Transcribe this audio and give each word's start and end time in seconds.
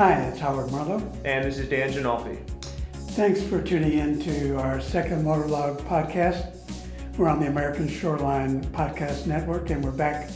Hi, 0.00 0.14
it's 0.14 0.38
Howard 0.38 0.72
Marlowe. 0.72 1.12
And 1.26 1.44
this 1.44 1.58
is 1.58 1.68
Dan 1.68 1.92
Ginolfi. 1.92 2.38
Thanks 3.10 3.42
for 3.42 3.60
tuning 3.60 3.98
in 3.98 4.18
to 4.22 4.56
our 4.56 4.80
second 4.80 5.26
Waterlog 5.26 5.78
podcast. 5.82 6.56
We're 7.18 7.28
on 7.28 7.38
the 7.38 7.48
American 7.48 7.86
Shoreline 7.86 8.64
Podcast 8.68 9.26
Network, 9.26 9.68
and 9.68 9.84
we're 9.84 9.90
back 9.90 10.30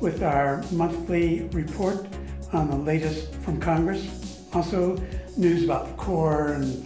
with 0.00 0.24
our 0.24 0.64
monthly 0.72 1.42
report 1.52 2.08
on 2.52 2.68
the 2.68 2.74
latest 2.76 3.32
from 3.36 3.60
Congress. 3.60 4.42
Also, 4.52 4.96
news 5.36 5.62
about 5.62 5.86
the 5.86 5.94
Corps 5.94 6.54
and 6.54 6.84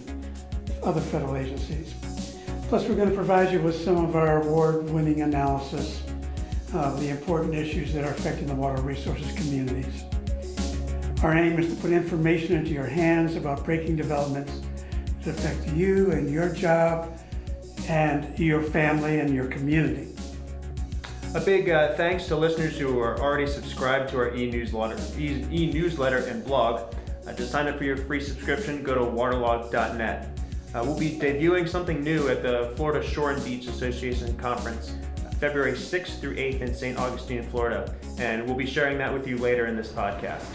other 0.83 1.01
federal 1.01 1.35
agencies. 1.35 1.95
Plus, 2.67 2.87
we're 2.87 2.95
going 2.95 3.09
to 3.09 3.15
provide 3.15 3.51
you 3.51 3.59
with 3.59 3.83
some 3.83 4.05
of 4.05 4.15
our 4.15 4.43
award 4.43 4.87
winning 4.91 5.23
analysis 5.23 6.03
of 6.75 7.01
the 7.01 7.09
important 7.09 7.55
issues 7.55 7.91
that 7.91 8.03
are 8.03 8.11
affecting 8.11 8.45
the 8.45 8.53
water 8.53 8.79
resources 8.83 9.31
communities. 9.31 10.03
Our 11.21 11.35
aim 11.35 11.59
is 11.59 11.75
to 11.75 11.81
put 11.81 11.91
information 11.91 12.55
into 12.55 12.71
your 12.71 12.85
hands 12.85 13.35
about 13.35 13.65
breaking 13.65 13.97
developments 13.97 14.61
that 15.23 15.31
affect 15.31 15.67
you 15.75 16.11
and 16.11 16.31
your 16.31 16.47
job 16.47 17.19
and 17.89 18.39
your 18.39 18.61
family 18.61 19.19
and 19.19 19.35
your 19.35 19.47
community. 19.47 20.15
A 21.35 21.41
big 21.41 21.69
uh, 21.69 21.93
thanks 21.95 22.27
to 22.27 22.37
listeners 22.37 22.77
who 22.77 22.99
are 22.99 23.19
already 23.19 23.47
subscribed 23.47 24.09
to 24.11 24.17
our 24.17 24.33
e-newsletter, 24.33 24.97
e-newsletter 25.19 26.19
and 26.19 26.43
blog. 26.45 26.95
Uh, 27.27 27.33
to 27.33 27.45
sign 27.45 27.67
up 27.67 27.77
for 27.77 27.83
your 27.83 27.97
free 27.97 28.21
subscription, 28.21 28.81
go 28.81 28.95
to 28.95 29.01
waterlog.net. 29.01 30.39
Uh, 30.73 30.83
we'll 30.85 30.97
be 30.97 31.19
debuting 31.19 31.67
something 31.67 32.01
new 32.01 32.29
at 32.29 32.41
the 32.41 32.71
Florida 32.77 33.05
Shore 33.05 33.31
and 33.31 33.43
Beach 33.43 33.67
Association 33.67 34.37
Conference, 34.37 34.95
February 35.37 35.73
6th 35.73 36.21
through 36.21 36.35
8th 36.37 36.61
in 36.61 36.73
St. 36.73 36.97
Augustine, 36.97 37.43
Florida, 37.43 37.93
and 38.17 38.45
we'll 38.45 38.55
be 38.55 38.65
sharing 38.65 38.97
that 38.99 39.13
with 39.13 39.27
you 39.27 39.37
later 39.37 39.65
in 39.65 39.75
this 39.75 39.89
podcast. 39.89 40.45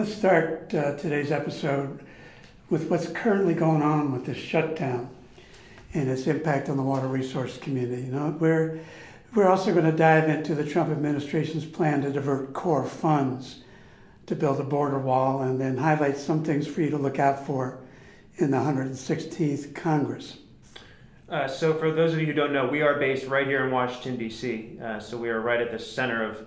Let's 0.00 0.14
start 0.14 0.74
uh, 0.74 0.96
today's 0.96 1.30
episode 1.30 2.02
with 2.70 2.88
what's 2.88 3.08
currently 3.08 3.52
going 3.52 3.82
on 3.82 4.12
with 4.12 4.24
this 4.24 4.38
shutdown 4.38 5.10
and 5.92 6.08
its 6.08 6.26
impact 6.26 6.70
on 6.70 6.78
the 6.78 6.82
water 6.82 7.06
resource 7.06 7.58
community. 7.58 8.04
You 8.04 8.12
know, 8.12 8.34
we're 8.40 8.80
we're 9.34 9.46
also 9.46 9.74
going 9.74 9.84
to 9.84 9.92
dive 9.92 10.30
into 10.30 10.54
the 10.54 10.64
Trump 10.64 10.88
administration's 10.90 11.66
plan 11.66 12.00
to 12.00 12.10
divert 12.10 12.54
Corps 12.54 12.86
funds 12.86 13.62
to 14.24 14.34
build 14.34 14.58
a 14.58 14.64
border 14.64 14.98
wall, 14.98 15.42
and 15.42 15.60
then 15.60 15.76
highlight 15.76 16.16
some 16.16 16.44
things 16.44 16.66
for 16.66 16.80
you 16.80 16.88
to 16.88 16.96
look 16.96 17.18
out 17.18 17.44
for 17.44 17.78
in 18.36 18.52
the 18.52 18.56
116th 18.56 19.74
Congress. 19.74 20.38
Uh, 21.28 21.46
so, 21.46 21.74
for 21.74 21.92
those 21.92 22.14
of 22.14 22.20
you 22.20 22.24
who 22.24 22.32
don't 22.32 22.54
know, 22.54 22.66
we 22.66 22.80
are 22.80 22.98
based 22.98 23.26
right 23.26 23.46
here 23.46 23.66
in 23.66 23.70
Washington 23.70 24.16
D.C. 24.16 24.78
Uh, 24.82 24.98
so 24.98 25.18
we 25.18 25.28
are 25.28 25.42
right 25.42 25.60
at 25.60 25.70
the 25.70 25.78
center 25.78 26.24
of 26.24 26.46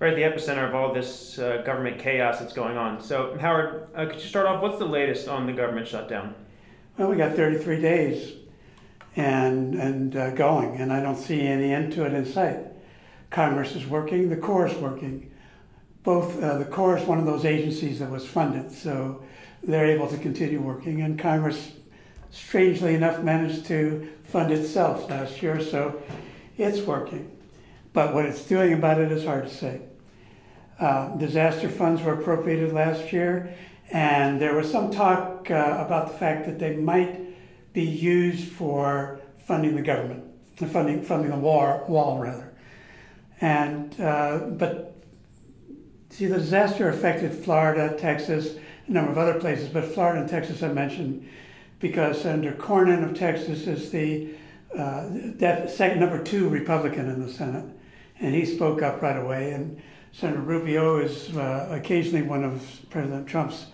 right 0.00 0.12
at 0.12 0.16
the 0.16 0.22
epicenter 0.22 0.66
of 0.66 0.74
all 0.74 0.92
this 0.92 1.38
uh, 1.38 1.62
government 1.64 2.00
chaos 2.00 2.40
that's 2.40 2.54
going 2.54 2.76
on. 2.76 3.00
So, 3.00 3.36
Howard, 3.38 3.86
uh, 3.94 4.06
could 4.06 4.16
you 4.16 4.26
start 4.26 4.46
off? 4.46 4.62
What's 4.62 4.78
the 4.78 4.86
latest 4.86 5.28
on 5.28 5.46
the 5.46 5.52
government 5.52 5.86
shutdown? 5.86 6.34
Well, 6.96 7.08
we 7.08 7.16
got 7.16 7.36
33 7.36 7.80
days 7.80 8.32
and 9.16 9.74
and 9.74 10.16
uh, 10.16 10.30
going, 10.30 10.76
and 10.76 10.92
I 10.92 11.00
don't 11.00 11.16
see 11.16 11.42
any 11.42 11.72
end 11.72 11.92
to 11.94 12.04
it 12.06 12.14
in 12.14 12.24
sight. 12.24 12.58
Congress 13.28 13.76
is 13.76 13.86
working, 13.86 14.28
the 14.28 14.36
Corps 14.36 14.66
is 14.66 14.76
working. 14.78 15.30
Both 16.02 16.42
uh, 16.42 16.58
the 16.58 16.64
Corps 16.64 16.96
is 16.96 17.06
one 17.06 17.18
of 17.18 17.26
those 17.26 17.44
agencies 17.44 17.98
that 17.98 18.10
was 18.10 18.26
funded, 18.26 18.72
so 18.72 19.22
they're 19.62 19.86
able 19.86 20.08
to 20.08 20.16
continue 20.16 20.60
working, 20.60 21.02
and 21.02 21.18
Congress, 21.18 21.72
strangely 22.30 22.94
enough, 22.94 23.22
managed 23.22 23.66
to 23.66 24.08
fund 24.24 24.50
itself 24.50 25.10
last 25.10 25.42
year, 25.42 25.60
so 25.60 26.00
it's 26.56 26.80
working. 26.80 27.36
But 27.92 28.14
what 28.14 28.24
it's 28.24 28.44
doing 28.44 28.72
about 28.72 28.98
it 28.98 29.12
is 29.12 29.24
hard 29.24 29.48
to 29.48 29.54
say. 29.54 29.82
Uh, 30.80 31.14
disaster 31.16 31.68
funds 31.68 32.00
were 32.00 32.14
appropriated 32.14 32.72
last 32.72 33.12
year, 33.12 33.54
and 33.90 34.40
there 34.40 34.54
was 34.54 34.70
some 34.70 34.90
talk 34.90 35.50
uh, 35.50 35.76
about 35.78 36.10
the 36.10 36.16
fact 36.16 36.46
that 36.46 36.58
they 36.58 36.74
might 36.74 37.20
be 37.74 37.84
used 37.84 38.48
for 38.48 39.20
funding 39.46 39.76
the 39.76 39.82
government, 39.82 40.24
funding 40.56 41.02
funding 41.02 41.30
the 41.30 41.36
war 41.36 41.84
wall 41.86 42.18
rather. 42.18 42.50
And 43.42 43.98
uh, 44.00 44.38
but 44.52 44.96
see, 46.08 46.24
the 46.24 46.38
disaster 46.38 46.88
affected 46.88 47.32
Florida, 47.34 47.94
Texas, 47.98 48.56
a 48.86 48.90
number 48.90 49.10
of 49.10 49.18
other 49.18 49.38
places, 49.38 49.68
but 49.68 49.84
Florida 49.84 50.20
and 50.20 50.30
Texas 50.30 50.62
I 50.62 50.68
mentioned 50.68 51.28
because 51.78 52.22
Senator 52.22 52.52
Cornyn 52.56 53.04
of 53.04 53.18
Texas 53.18 53.66
is 53.66 53.90
the 53.90 54.30
uh, 54.78 55.66
second 55.66 56.00
number 56.00 56.22
two 56.22 56.48
Republican 56.48 57.10
in 57.10 57.20
the 57.20 57.30
Senate, 57.30 57.66
and 58.18 58.34
he 58.34 58.46
spoke 58.46 58.80
up 58.80 59.02
right 59.02 59.16
away. 59.16 59.52
And 59.52 59.82
Senator 60.12 60.40
Rubio 60.40 60.98
is 60.98 61.36
uh, 61.36 61.68
occasionally 61.70 62.22
one 62.22 62.42
of 62.42 62.62
President 62.90 63.28
Trump's 63.28 63.66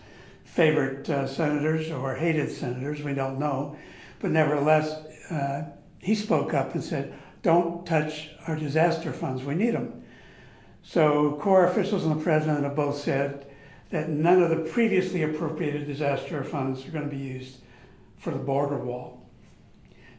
favorite 0.45 1.09
uh, 1.09 1.27
senators 1.27 1.91
or 1.91 2.15
hated 2.15 2.51
senators, 2.51 3.03
we 3.03 3.15
don't 3.15 3.39
know. 3.39 3.77
But 4.21 4.31
nevertheless, 4.31 4.91
uh, 5.31 5.65
he 5.99 6.15
spoke 6.15 6.53
up 6.55 6.75
and 6.75 6.85
said, 6.85 7.15
don't 7.43 7.87
touch 7.87 8.31
our 8.47 8.57
disaster 8.57 9.13
funds, 9.13 9.45
we 9.45 9.55
need 9.55 9.75
them. 9.75 10.03
So, 10.83 11.39
Corps 11.41 11.67
officials 11.67 12.05
and 12.05 12.19
the 12.19 12.23
president 12.23 12.65
have 12.65 12.77
both 12.77 12.99
said 12.99 13.47
that 13.91 14.09
none 14.09 14.43
of 14.43 14.51
the 14.51 14.71
previously 14.71 15.23
appropriated 15.23 15.87
disaster 15.87 16.45
funds 16.45 16.87
are 16.87 16.91
going 16.91 17.09
to 17.09 17.17
be 17.17 17.23
used 17.23 17.59
for 18.19 18.31
the 18.31 18.39
border 18.39 18.79
wall. 18.79 19.27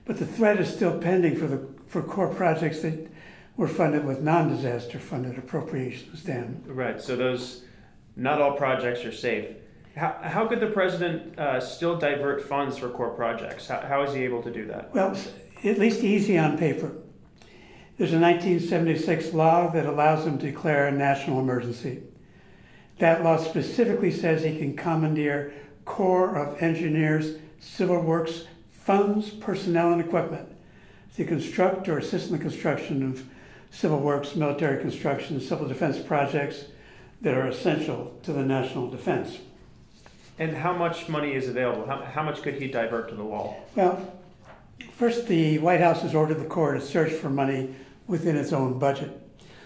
But 0.05 0.17
the 0.17 0.25
threat 0.25 0.59
is 0.59 0.73
still 0.73 0.97
pending 0.99 1.37
for, 1.37 1.47
the, 1.47 1.67
for 1.87 2.01
Corps 2.01 2.33
projects 2.33 2.81
that 2.81 3.09
were 3.57 3.67
funded 3.67 4.05
with 4.05 4.21
non 4.21 4.47
disaster 4.47 4.99
funded 4.99 5.37
appropriations, 5.37 6.23
Dan. 6.23 6.63
Right, 6.65 7.01
so 7.01 7.15
those, 7.15 7.63
not 8.15 8.39
all 8.39 8.53
projects 8.53 9.03
are 9.03 9.11
safe. 9.11 9.55
How, 9.95 10.15
how 10.21 10.47
could 10.47 10.59
the 10.59 10.67
president 10.67 11.37
uh, 11.39 11.59
still 11.59 11.97
divert 11.97 12.47
funds 12.47 12.77
for 12.77 12.89
Corps 12.89 13.15
projects? 13.15 13.67
How, 13.67 13.81
how 13.81 14.03
is 14.03 14.13
he 14.13 14.23
able 14.23 14.43
to 14.43 14.51
do 14.51 14.65
that? 14.67 14.93
Well, 14.93 15.17
at 15.63 15.79
least 15.79 16.03
easy 16.03 16.37
on 16.37 16.57
paper. 16.57 16.91
There's 17.97 18.13
a 18.13 18.19
1976 18.19 19.33
law 19.33 19.71
that 19.71 19.87
allows 19.87 20.27
him 20.27 20.37
to 20.37 20.45
declare 20.45 20.85
a 20.85 20.91
national 20.91 21.39
emergency. 21.39 22.03
That 22.99 23.23
law 23.23 23.37
specifically 23.37 24.11
says 24.11 24.43
he 24.43 24.59
can 24.59 24.75
commandeer 24.75 25.51
Corps 25.83 26.35
of 26.35 26.61
Engineers, 26.61 27.37
Civil 27.59 28.01
Works 28.01 28.43
funds, 28.71 29.31
personnel, 29.31 29.91
and 29.91 30.01
equipment 30.01 30.47
to 31.15 31.25
construct 31.25 31.89
or 31.89 31.97
assist 31.97 32.27
in 32.27 32.33
the 32.33 32.41
construction 32.41 33.01
of 33.01 33.25
civil 33.71 33.99
works, 33.99 34.35
military 34.35 34.81
construction, 34.81 35.39
civil 35.39 35.67
defense 35.67 35.99
projects 35.99 36.65
that 37.21 37.33
are 37.33 37.47
essential 37.47 38.17
to 38.23 38.33
the 38.33 38.43
national 38.43 38.89
defense. 38.89 39.39
And 40.39 40.55
how 40.55 40.73
much 40.73 41.09
money 41.09 41.33
is 41.33 41.47
available? 41.47 41.85
How, 41.87 42.03
how 42.03 42.23
much 42.23 42.41
could 42.41 42.55
he 42.55 42.67
divert 42.67 43.09
to 43.09 43.15
the 43.15 43.23
wall? 43.23 43.67
Well, 43.75 44.13
first, 44.91 45.27
the 45.27 45.57
White 45.59 45.79
House 45.79 46.01
has 46.01 46.13
ordered 46.13 46.39
the 46.39 46.45
Corps 46.45 46.73
to 46.73 46.81
search 46.81 47.11
for 47.11 47.29
money 47.29 47.75
within 48.05 48.37
its 48.37 48.53
own 48.53 48.77
budget. 48.77 49.19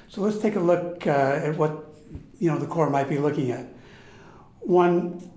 So 0.07 0.21
let's 0.21 0.39
take 0.39 0.55
a 0.55 0.59
look 0.59 1.05
uh, 1.07 1.09
at 1.09 1.57
what 1.57 1.85
you 2.39 2.49
know 2.49 2.57
the 2.57 2.67
Corps 2.67 2.89
might 2.89 3.09
be 3.09 3.17
looking 3.17 3.51
at. 3.51 3.67
One, 4.59 5.29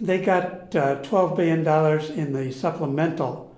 they 0.00 0.20
got 0.20 0.74
uh, 0.74 1.02
$12 1.02 1.36
billion 1.36 2.18
in 2.18 2.32
the 2.32 2.52
supplemental 2.52 3.54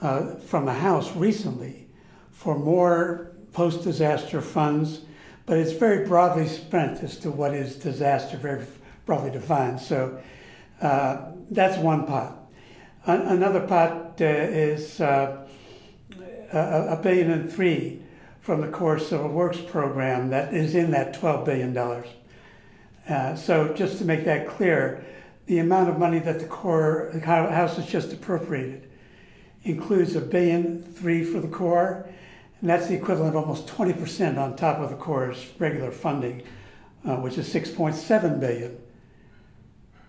uh, 0.00 0.36
from 0.36 0.64
the 0.64 0.72
House 0.72 1.14
recently 1.16 1.88
for 2.30 2.58
more 2.58 3.29
post 3.52 3.84
disaster 3.84 4.40
funds, 4.40 5.00
but 5.46 5.58
it's 5.58 5.72
very 5.72 6.06
broadly 6.06 6.46
spent 6.46 7.02
as 7.02 7.16
to 7.18 7.30
what 7.30 7.54
is 7.54 7.76
disaster, 7.76 8.36
very 8.36 8.64
broadly 9.06 9.30
defined. 9.30 9.80
So 9.80 10.20
uh, 10.80 11.32
that's 11.50 11.78
one 11.78 12.06
pot. 12.06 12.36
Another 13.06 13.66
pot 13.66 14.20
uh, 14.20 14.24
is 14.24 15.00
uh, 15.00 15.46
a, 16.52 16.98
billion 17.02 17.30
and 17.30 17.52
three 17.52 18.02
from 18.40 18.60
the 18.60 18.68
Corps 18.68 18.98
Civil 18.98 19.28
Works 19.28 19.58
program 19.60 20.30
that 20.30 20.52
is 20.52 20.74
in 20.74 20.90
that 20.90 21.14
$12 21.14 21.44
billion. 21.44 21.76
Uh, 23.08 23.34
so 23.36 23.72
just 23.74 23.98
to 23.98 24.04
make 24.04 24.24
that 24.24 24.46
clear, 24.46 25.04
the 25.46 25.58
amount 25.58 25.88
of 25.88 25.98
money 25.98 26.18
that 26.18 26.38
the 26.38 26.46
Corps 26.46 27.10
the 27.12 27.20
House 27.20 27.76
has 27.76 27.86
just 27.86 28.12
appropriated 28.12 28.88
includes 29.64 30.14
a 30.14 30.20
billion 30.20 30.82
three 30.82 31.24
for 31.24 31.40
the 31.40 31.48
Corps, 31.48 32.08
and 32.60 32.68
that's 32.68 32.88
the 32.88 32.94
equivalent 32.94 33.34
of 33.34 33.42
almost 33.42 33.66
20% 33.66 34.38
on 34.38 34.56
top 34.56 34.78
of 34.78 34.90
the 34.90 34.96
Corps' 34.96 35.34
regular 35.58 35.90
funding, 35.90 36.42
uh, 37.06 37.16
which 37.16 37.38
is 37.38 37.52
6.7 37.52 38.38
billion. 38.38 38.78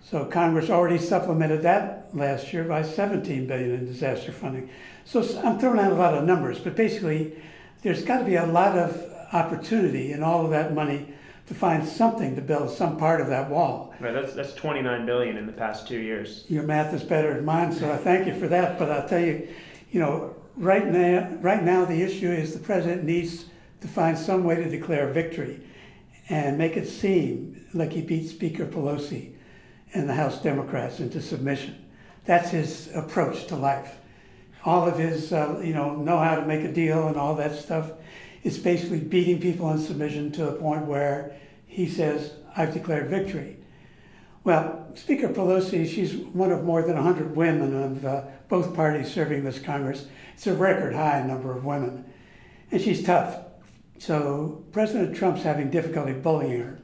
So 0.03 0.25
Congress 0.25 0.69
already 0.69 0.97
supplemented 0.97 1.61
that 1.61 2.09
last 2.13 2.51
year 2.51 2.65
by 2.65 2.81
17 2.81 3.47
billion 3.47 3.71
in 3.71 3.85
disaster 3.85 4.33
funding. 4.33 4.69
So 5.05 5.21
I'm 5.43 5.57
throwing 5.57 5.79
out 5.79 5.93
a 5.93 5.95
lot 5.95 6.13
of 6.13 6.25
numbers, 6.25 6.59
but 6.59 6.75
basically, 6.75 7.41
there's 7.81 8.03
got 8.03 8.19
to 8.19 8.25
be 8.25 8.35
a 8.35 8.45
lot 8.45 8.77
of 8.77 9.09
opportunity 9.31 10.11
in 10.11 10.21
all 10.21 10.43
of 10.43 10.51
that 10.51 10.73
money 10.73 11.13
to 11.47 11.53
find 11.53 11.87
something 11.87 12.35
to 12.35 12.41
build 12.41 12.69
some 12.69 12.97
part 12.97 13.21
of 13.21 13.27
that 13.27 13.49
wall. 13.49 13.93
Right, 14.01 14.13
that's 14.13 14.33
that's 14.33 14.53
29 14.53 15.05
billion 15.05 15.37
in 15.37 15.45
the 15.45 15.53
past 15.53 15.87
two 15.87 15.99
years. 15.99 16.43
Your 16.49 16.63
math 16.63 16.93
is 16.93 17.03
better 17.03 17.33
than 17.33 17.45
mine, 17.45 17.71
so 17.71 17.91
I 17.91 17.97
thank 17.97 18.27
you 18.27 18.37
for 18.37 18.47
that. 18.49 18.77
But 18.77 18.91
I'll 18.91 19.07
tell 19.07 19.19
you, 19.19 19.47
you 19.91 20.01
know, 20.01 20.35
right 20.55 20.87
now, 20.87 21.37
right 21.41 21.63
now 21.63 21.85
the 21.85 22.01
issue 22.01 22.29
is 22.29 22.53
the 22.53 22.59
president 22.59 23.03
needs 23.03 23.45
to 23.81 23.87
find 23.87 24.17
some 24.17 24.43
way 24.43 24.55
to 24.55 24.69
declare 24.69 25.11
victory 25.11 25.61
and 26.29 26.57
make 26.57 26.77
it 26.77 26.87
seem 26.87 27.65
like 27.73 27.91
he 27.91 28.01
beat 28.01 28.29
Speaker 28.29 28.65
Pelosi 28.65 29.33
and 29.93 30.07
the 30.07 30.13
House 30.13 30.41
Democrats 30.41 30.99
into 30.99 31.21
submission. 31.21 31.85
That's 32.25 32.51
his 32.51 32.89
approach 32.93 33.47
to 33.47 33.55
life. 33.55 33.95
All 34.63 34.87
of 34.87 34.97
his, 34.97 35.33
uh, 35.33 35.59
you 35.63 35.73
know, 35.73 35.95
know 35.95 36.19
how 36.19 36.35
to 36.35 36.45
make 36.45 36.63
a 36.63 36.71
deal 36.71 37.07
and 37.07 37.17
all 37.17 37.35
that 37.35 37.55
stuff 37.55 37.91
is 38.43 38.57
basically 38.57 38.99
beating 38.99 39.39
people 39.39 39.69
in 39.71 39.79
submission 39.79 40.31
to 40.33 40.45
the 40.45 40.53
point 40.53 40.85
where 40.85 41.35
he 41.65 41.87
says, 41.87 42.33
I've 42.55 42.73
declared 42.73 43.09
victory. 43.09 43.57
Well, 44.43 44.80
Speaker 44.95 45.29
Pelosi, 45.29 45.87
she's 45.87 46.15
one 46.15 46.51
of 46.51 46.63
more 46.63 46.81
than 46.81 46.95
100 46.95 47.35
women 47.35 47.75
of 47.75 48.05
uh, 48.05 48.23
both 48.47 48.75
parties 48.75 49.11
serving 49.11 49.43
this 49.43 49.59
Congress. 49.59 50.07
It's 50.33 50.47
a 50.47 50.53
record 50.53 50.93
high 50.93 51.23
number 51.23 51.55
of 51.55 51.65
women. 51.65 52.05
And 52.71 52.81
she's 52.81 53.03
tough. 53.03 53.39
So 53.99 54.63
President 54.71 55.15
Trump's 55.15 55.43
having 55.43 55.69
difficulty 55.69 56.13
bullying 56.13 56.61
her. 56.61 56.79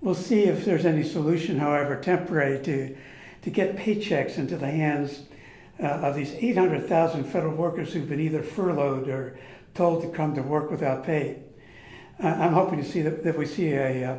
We'll 0.00 0.14
see 0.14 0.44
if 0.44 0.64
there's 0.64 0.84
any 0.86 1.02
solution, 1.02 1.58
however 1.58 2.00
temporary, 2.00 2.62
to, 2.64 2.96
to 3.42 3.50
get 3.50 3.76
paychecks 3.76 4.38
into 4.38 4.56
the 4.56 4.70
hands 4.70 5.22
uh, 5.82 5.86
of 5.86 6.14
these 6.14 6.32
800,000 6.34 7.24
federal 7.24 7.54
workers 7.54 7.92
who've 7.92 8.08
been 8.08 8.20
either 8.20 8.42
furloughed 8.42 9.08
or 9.08 9.38
told 9.74 10.02
to 10.02 10.08
come 10.10 10.34
to 10.34 10.42
work 10.42 10.70
without 10.70 11.04
pay. 11.04 11.42
Uh, 12.22 12.28
I'm 12.28 12.52
hoping 12.52 12.82
to 12.82 12.88
see 12.88 13.02
that, 13.02 13.24
that 13.24 13.36
we 13.36 13.46
see 13.46 13.72
a 13.72 14.12
uh, 14.12 14.18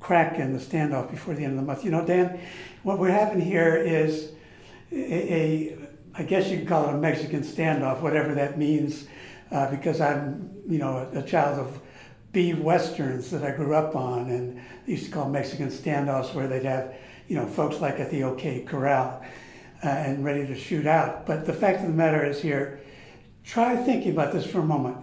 crack 0.00 0.38
in 0.38 0.52
the 0.52 0.58
standoff 0.58 1.10
before 1.10 1.34
the 1.34 1.44
end 1.44 1.52
of 1.52 1.60
the 1.60 1.66
month. 1.66 1.84
You 1.84 1.90
know, 1.92 2.04
Dan, 2.04 2.40
what 2.82 2.98
we're 2.98 3.10
having 3.10 3.40
here 3.40 3.76
is 3.76 4.32
a, 4.90 5.34
a 5.34 5.78
I 6.14 6.22
guess 6.24 6.48
you 6.48 6.58
could 6.58 6.68
call 6.68 6.88
it 6.88 6.94
a 6.94 6.98
Mexican 6.98 7.42
standoff, 7.42 8.00
whatever 8.00 8.34
that 8.34 8.58
means, 8.58 9.06
uh, 9.52 9.70
because 9.70 10.00
I'm, 10.00 10.50
you 10.68 10.78
know, 10.78 11.08
a, 11.14 11.20
a, 11.20 11.22
child 11.22 11.58
of 11.58 11.80
B 12.32 12.54
westerns 12.54 13.30
that 13.30 13.44
I 13.44 13.52
grew 13.52 13.74
up 13.74 13.94
on, 13.94 14.28
and 14.28 14.60
they 14.86 14.92
used 14.92 15.06
to 15.06 15.10
call 15.12 15.28
Mexican 15.28 15.68
standoffs 15.68 16.34
where 16.34 16.48
they'd 16.48 16.64
have, 16.64 16.94
you 17.28 17.36
know, 17.36 17.46
folks 17.46 17.80
like 17.80 18.00
at 18.00 18.10
the 18.10 18.24
OK 18.24 18.62
Corral 18.62 19.24
uh, 19.84 19.88
and 19.88 20.24
ready 20.24 20.46
to 20.46 20.56
shoot 20.56 20.86
out. 20.86 21.26
But 21.26 21.46
the 21.46 21.52
fact 21.52 21.80
of 21.80 21.86
the 21.86 21.94
matter 21.94 22.24
is 22.24 22.42
here, 22.42 22.80
try 23.44 23.76
thinking 23.76 24.12
about 24.12 24.32
this 24.32 24.46
for 24.46 24.60
a 24.60 24.64
moment. 24.64 24.96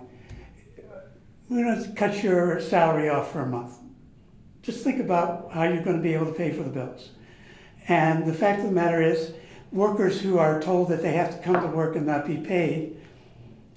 We're 1.50 1.64
going 1.64 1.84
to 1.84 1.92
cut 1.94 2.24
your 2.24 2.60
salary 2.60 3.10
off 3.10 3.32
for 3.32 3.42
a 3.42 3.46
month. 3.46 3.74
Just 4.68 4.84
think 4.84 5.00
about 5.00 5.50
how 5.54 5.64
you're 5.64 5.82
going 5.82 5.96
to 5.96 6.04
be 6.04 6.14
able 6.14 6.26
to 6.26 6.34
pay 6.34 6.52
for 6.52 6.62
the 6.62 6.70
bills. 6.70 7.12
And 7.88 8.26
the 8.26 8.34
fact 8.34 8.60
of 8.60 8.66
the 8.66 8.74
matter 8.74 9.02
is, 9.02 9.32
workers 9.72 10.20
who 10.20 10.38
are 10.40 10.62
told 10.62 10.90
that 10.90 11.02
they 11.02 11.14
have 11.14 11.32
to 11.32 11.42
come 11.42 11.62
to 11.62 11.68
work 11.68 11.96
and 11.96 12.06
not 12.06 12.28
be 12.28 12.36
paid, 12.36 12.98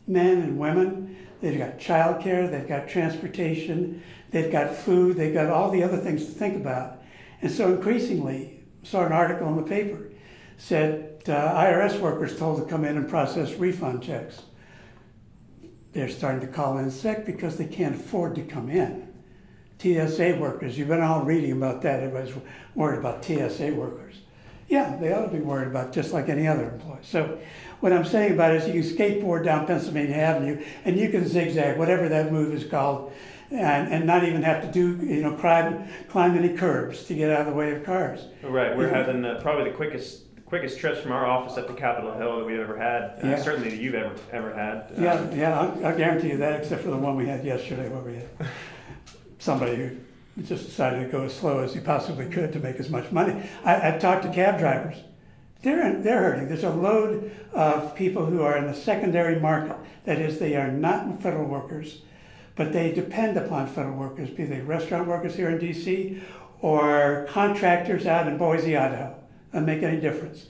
men 0.08 0.38
and 0.38 0.58
women, 0.58 1.16
they've 1.40 1.56
got 1.56 1.78
childcare, 1.78 2.50
they've 2.50 2.66
got 2.66 2.88
transportation, 2.88 4.02
they've 4.32 4.50
got 4.50 4.74
food, 4.74 5.16
they've 5.16 5.32
got 5.32 5.46
all 5.46 5.70
the 5.70 5.84
other 5.84 5.96
things 5.96 6.24
to 6.24 6.32
think 6.32 6.56
about. 6.56 7.00
And 7.40 7.52
so 7.52 7.72
increasingly, 7.72 8.58
saw 8.82 9.06
an 9.06 9.12
article 9.12 9.46
in 9.46 9.54
the 9.58 9.62
paper 9.62 10.10
said 10.58 11.22
uh, 11.28 11.54
IRS 11.54 12.00
workers 12.00 12.36
told 12.36 12.60
to 12.60 12.68
come 12.68 12.84
in 12.84 12.96
and 12.96 13.08
process 13.08 13.52
refund 13.54 14.02
checks. 14.02 14.42
They're 15.92 16.08
starting 16.08 16.40
to 16.40 16.48
call 16.48 16.78
in 16.78 16.90
sick 16.90 17.24
because 17.26 17.58
they 17.58 17.66
can't 17.66 17.94
afford 17.94 18.34
to 18.34 18.42
come 18.42 18.68
in. 18.68 19.09
TSA 19.80 20.36
workers, 20.38 20.78
you've 20.78 20.88
been 20.88 21.00
all 21.00 21.22
reading 21.22 21.52
about 21.52 21.82
that. 21.82 22.00
Everybody's 22.00 22.34
worried 22.74 22.98
about 22.98 23.24
TSA 23.24 23.72
workers. 23.72 24.16
Yeah, 24.68 24.96
they 24.96 25.12
ought 25.12 25.26
to 25.26 25.32
be 25.36 25.40
worried 25.40 25.68
about 25.68 25.92
just 25.92 26.12
like 26.12 26.28
any 26.28 26.46
other 26.46 26.70
employee. 26.70 26.98
So, 27.02 27.38
what 27.80 27.92
I'm 27.92 28.04
saying 28.04 28.34
about 28.34 28.54
it 28.54 28.62
is 28.62 28.68
you 28.68 28.82
can 28.82 28.96
skateboard 28.96 29.44
down 29.44 29.66
Pennsylvania 29.66 30.16
Avenue 30.16 30.62
and 30.84 30.98
you 30.98 31.08
can 31.08 31.26
zigzag, 31.26 31.78
whatever 31.78 32.08
that 32.10 32.30
move 32.30 32.54
is 32.54 32.64
called, 32.64 33.12
and, 33.50 33.92
and 33.92 34.06
not 34.06 34.22
even 34.22 34.42
have 34.42 34.62
to 34.62 34.70
do, 34.70 35.04
you 35.04 35.22
know, 35.22 35.34
climb, 35.34 35.88
climb 36.08 36.36
any 36.36 36.56
curbs 36.56 37.04
to 37.04 37.14
get 37.14 37.30
out 37.30 37.40
of 37.40 37.46
the 37.46 37.52
way 37.54 37.72
of 37.72 37.82
cars. 37.84 38.26
Right, 38.42 38.76
we're 38.76 38.90
having 38.90 39.22
the, 39.22 39.40
probably 39.40 39.70
the 39.70 39.76
quickest 39.76 40.24
quickest 40.44 40.80
trips 40.80 41.00
from 41.00 41.12
our 41.12 41.24
office 41.24 41.56
up 41.56 41.68
to 41.68 41.74
Capitol 41.74 42.12
Hill 42.12 42.38
that 42.38 42.44
we've 42.44 42.58
ever 42.58 42.76
had. 42.76 43.02
Uh, 43.22 43.28
yeah. 43.28 43.36
certainly 43.40 43.70
that 43.70 43.78
you've 43.78 43.94
ever 43.94 44.14
ever 44.32 44.52
had. 44.52 44.92
Yeah, 44.98 45.14
um, 45.14 45.38
yeah, 45.38 45.60
I'll, 45.60 45.86
I'll, 45.86 45.96
guarantee 45.96 46.28
you 46.28 46.36
that, 46.38 46.60
except 46.60 46.82
for 46.82 46.90
the 46.90 46.96
one 46.96 47.16
we 47.16 47.26
had 47.26 47.44
yesterday, 47.44 47.88
where 47.88 48.02
we 48.02 48.16
had 48.16 48.50
somebody 49.40 49.76
who 49.76 49.96
just 50.44 50.66
decided 50.66 51.04
to 51.04 51.10
go 51.10 51.24
as 51.24 51.34
slow 51.34 51.58
as 51.58 51.74
he 51.74 51.80
possibly 51.80 52.28
could 52.28 52.52
to 52.52 52.60
make 52.60 52.76
as 52.76 52.88
much 52.88 53.10
money. 53.10 53.42
I, 53.64 53.88
I've 53.88 54.00
talked 54.00 54.22
to 54.22 54.32
cab 54.32 54.58
drivers. 54.60 54.96
They're, 55.62 56.00
they're 56.00 56.22
hurting. 56.22 56.48
There's 56.48 56.64
a 56.64 56.70
load 56.70 57.32
of 57.52 57.94
people 57.94 58.24
who 58.26 58.42
are 58.42 58.56
in 58.56 58.66
the 58.66 58.74
secondary 58.74 59.40
market. 59.40 59.76
That 60.04 60.18
is, 60.18 60.38
they 60.38 60.56
are 60.56 60.70
not 60.70 61.20
federal 61.20 61.46
workers, 61.46 62.02
but 62.54 62.72
they 62.72 62.92
depend 62.92 63.36
upon 63.36 63.66
federal 63.66 63.96
workers, 63.96 64.30
be 64.30 64.44
they 64.44 64.60
restaurant 64.60 65.08
workers 65.08 65.34
here 65.34 65.50
in 65.50 65.58
D.C. 65.58 66.22
or 66.60 67.26
contractors 67.30 68.06
out 68.06 68.28
in 68.28 68.38
Boise, 68.38 68.76
Idaho 68.76 69.16
uh, 69.52 69.60
make 69.60 69.82
any 69.82 70.00
difference. 70.00 70.46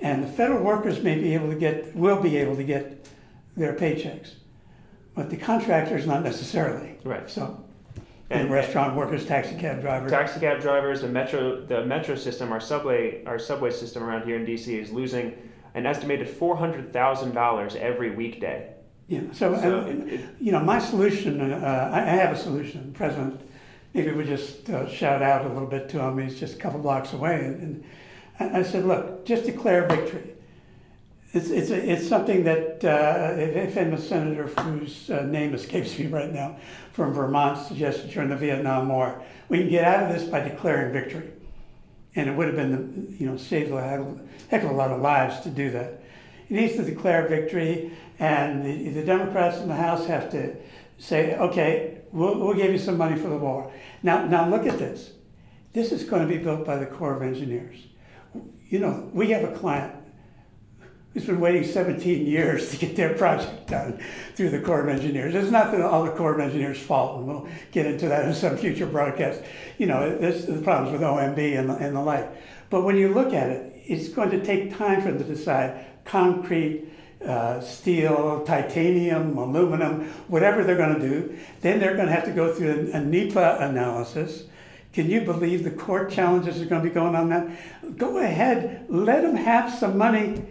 And 0.00 0.22
the 0.22 0.28
federal 0.28 0.62
workers 0.62 1.02
may 1.02 1.16
be 1.16 1.34
able 1.34 1.48
to 1.48 1.56
get, 1.56 1.94
will 1.94 2.20
be 2.20 2.36
able 2.36 2.56
to 2.56 2.64
get 2.64 3.08
their 3.56 3.74
paychecks, 3.74 4.34
but 5.14 5.30
the 5.30 5.36
contractors 5.36 6.06
not 6.06 6.22
necessarily. 6.22 6.98
Right. 7.04 7.28
So, 7.30 7.64
and, 8.32 8.42
and 8.42 8.50
restaurant 8.50 8.96
workers, 8.96 9.26
taxi 9.26 9.54
cab 9.56 9.80
drivers. 9.80 10.10
Taxi 10.10 10.40
cab 10.40 10.60
drivers, 10.60 11.02
the 11.02 11.08
metro, 11.08 11.64
the 11.64 11.84
metro 11.84 12.14
system, 12.14 12.52
our 12.52 12.60
subway, 12.60 13.24
our 13.26 13.38
subway 13.38 13.70
system 13.70 14.02
around 14.02 14.24
here 14.24 14.36
in 14.36 14.46
DC 14.46 14.68
is 14.68 14.90
losing 14.90 15.36
an 15.74 15.86
estimated 15.86 16.28
four 16.28 16.56
hundred 16.56 16.92
thousand 16.92 17.34
dollars 17.34 17.76
every 17.76 18.10
weekday. 18.10 18.74
Yeah. 19.08 19.20
So, 19.32 19.56
so 19.60 19.80
it, 19.86 20.20
you 20.40 20.52
know, 20.52 20.60
my 20.60 20.78
solution. 20.78 21.40
Uh, 21.40 21.90
I 21.92 22.00
have 22.00 22.34
a 22.34 22.38
solution. 22.38 22.92
President, 22.94 23.40
maybe 23.92 24.12
we 24.12 24.24
just 24.24 24.68
uh, 24.70 24.88
shout 24.88 25.22
out 25.22 25.44
a 25.44 25.48
little 25.48 25.68
bit 25.68 25.88
to 25.90 26.00
him. 26.00 26.18
He's 26.18 26.40
just 26.40 26.56
a 26.56 26.58
couple 26.58 26.80
blocks 26.80 27.12
away, 27.12 27.36
and, 27.36 27.84
and 28.38 28.56
I 28.56 28.62
said, 28.62 28.84
look, 28.86 29.26
just 29.26 29.44
declare 29.44 29.86
victory. 29.86 30.34
It's, 31.32 31.48
it's, 31.48 31.70
it's 31.70 32.06
something 32.06 32.44
that 32.44 32.84
uh, 32.84 33.34
a 33.34 33.98
senator 33.98 34.48
whose 34.48 35.08
uh, 35.08 35.22
name 35.22 35.54
escapes 35.54 35.98
me 35.98 36.06
right 36.08 36.30
now 36.30 36.58
from 36.92 37.14
Vermont 37.14 37.66
suggested 37.66 38.10
during 38.10 38.28
the 38.28 38.36
Vietnam 38.36 38.88
War, 38.90 39.22
we 39.48 39.58
can 39.58 39.70
get 39.70 39.84
out 39.84 40.04
of 40.04 40.14
this 40.14 40.28
by 40.28 40.40
declaring 40.40 40.92
victory. 40.92 41.30
And 42.14 42.28
it 42.28 42.36
would 42.36 42.48
have 42.48 42.56
been, 42.56 43.16
you 43.18 43.26
know, 43.26 43.38
saved 43.38 43.72
a 43.72 44.14
heck 44.50 44.62
of 44.62 44.70
a 44.70 44.74
lot 44.74 44.90
of 44.90 45.00
lives 45.00 45.40
to 45.40 45.48
do 45.48 45.70
that. 45.70 46.02
He 46.48 46.54
needs 46.54 46.76
to 46.76 46.84
declare 46.84 47.26
victory, 47.26 47.92
and 48.18 48.62
the, 48.66 48.90
the 48.90 49.02
Democrats 49.02 49.56
in 49.56 49.68
the 49.68 49.74
House 49.74 50.06
have 50.06 50.30
to 50.32 50.54
say, 50.98 51.34
okay, 51.36 52.02
we'll, 52.12 52.38
we'll 52.38 52.54
give 52.54 52.70
you 52.70 52.78
some 52.78 52.98
money 52.98 53.16
for 53.16 53.28
the 53.28 53.38
war. 53.38 53.72
Now, 54.02 54.26
now 54.26 54.46
look 54.50 54.66
at 54.66 54.78
this. 54.78 55.12
This 55.72 55.92
is 55.92 56.04
going 56.04 56.20
to 56.20 56.28
be 56.28 56.36
built 56.36 56.66
by 56.66 56.76
the 56.76 56.84
Corps 56.84 57.16
of 57.16 57.22
Engineers 57.22 57.86
you 58.72 58.78
know, 58.78 59.10
we 59.12 59.28
have 59.28 59.44
a 59.44 59.54
client 59.54 59.94
who's 61.12 61.26
been 61.26 61.40
waiting 61.40 61.64
17 61.64 62.26
years 62.26 62.70
to 62.70 62.76
get 62.76 62.96
their 62.96 63.14
project 63.14 63.68
done 63.68 64.02
through 64.34 64.50
the 64.50 64.60
Corps 64.60 64.80
of 64.80 64.88
Engineers. 64.88 65.34
It's 65.34 65.50
not 65.50 65.78
all 65.80 66.04
the 66.04 66.12
Corps 66.12 66.34
of 66.34 66.40
Engineers' 66.40 66.78
fault, 66.78 67.18
and 67.18 67.26
we'll 67.26 67.48
get 67.70 67.86
into 67.86 68.08
that 68.08 68.24
in 68.24 68.34
some 68.34 68.56
future 68.56 68.86
broadcast. 68.86 69.42
You 69.78 69.86
know, 69.86 70.16
there's 70.16 70.46
the 70.46 70.60
problems 70.62 70.92
with 70.92 71.02
OMB 71.02 71.58
and 71.58 71.70
the, 71.70 71.74
and 71.74 71.94
the 71.94 72.00
like. 72.00 72.30
But 72.70 72.82
when 72.84 72.96
you 72.96 73.08
look 73.08 73.34
at 73.34 73.50
it, 73.50 73.82
it's 73.86 74.08
going 74.08 74.30
to 74.30 74.44
take 74.44 74.76
time 74.76 75.02
for 75.02 75.08
them 75.08 75.18
to 75.18 75.24
decide 75.24 75.84
concrete, 76.04 76.88
uh, 77.24 77.60
steel, 77.60 78.42
titanium, 78.44 79.36
aluminum, 79.36 80.04
whatever 80.28 80.64
they're 80.64 80.76
going 80.76 80.98
to 80.98 81.08
do. 81.08 81.38
Then 81.60 81.78
they're 81.78 81.94
going 81.94 82.08
to 82.08 82.14
have 82.14 82.24
to 82.24 82.32
go 82.32 82.54
through 82.54 82.90
a 82.92 83.00
NEPA 83.00 83.58
analysis 83.60 84.44
can 84.92 85.08
you 85.08 85.22
believe 85.22 85.64
the 85.64 85.70
court 85.70 86.10
challenges 86.10 86.60
are 86.60 86.66
going 86.66 86.82
to 86.82 86.88
be 86.88 86.94
going 86.94 87.14
on 87.14 87.30
that? 87.30 87.96
Go 87.96 88.18
ahead, 88.18 88.84
let 88.90 89.22
them 89.22 89.36
have 89.36 89.72
some 89.72 89.96
money. 89.96 90.44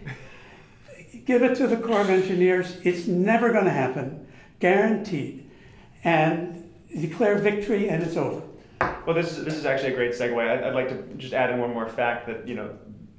Give 1.26 1.44
it 1.44 1.56
to 1.56 1.68
the 1.68 1.78
Corps 1.78 2.02
of 2.02 2.10
Engineers. 2.10 2.78
It's 2.84 3.08
never 3.08 3.52
going 3.52 3.66
to 3.66 3.72
happen, 3.72 4.28
guaranteed. 4.60 5.50
And 6.04 6.72
declare 7.00 7.38
victory, 7.38 7.90
and 7.90 8.02
it's 8.02 8.18
over. 8.18 8.42
Well, 9.06 9.16
this 9.16 9.38
is 9.38 9.46
this 9.46 9.56
is 9.56 9.66
actually 9.66 9.94
a 9.94 9.96
great 9.96 10.14
segue. 10.14 10.38
I'd, 10.38 10.64
I'd 10.64 10.74
like 10.74 10.90
to 10.90 11.16
just 11.16 11.34
add 11.34 11.52
in 11.52 11.60
one 11.60 11.74
more 11.74 11.88
fact 11.88 12.28
that 12.28 12.48
you 12.48 12.56
know 12.56 12.76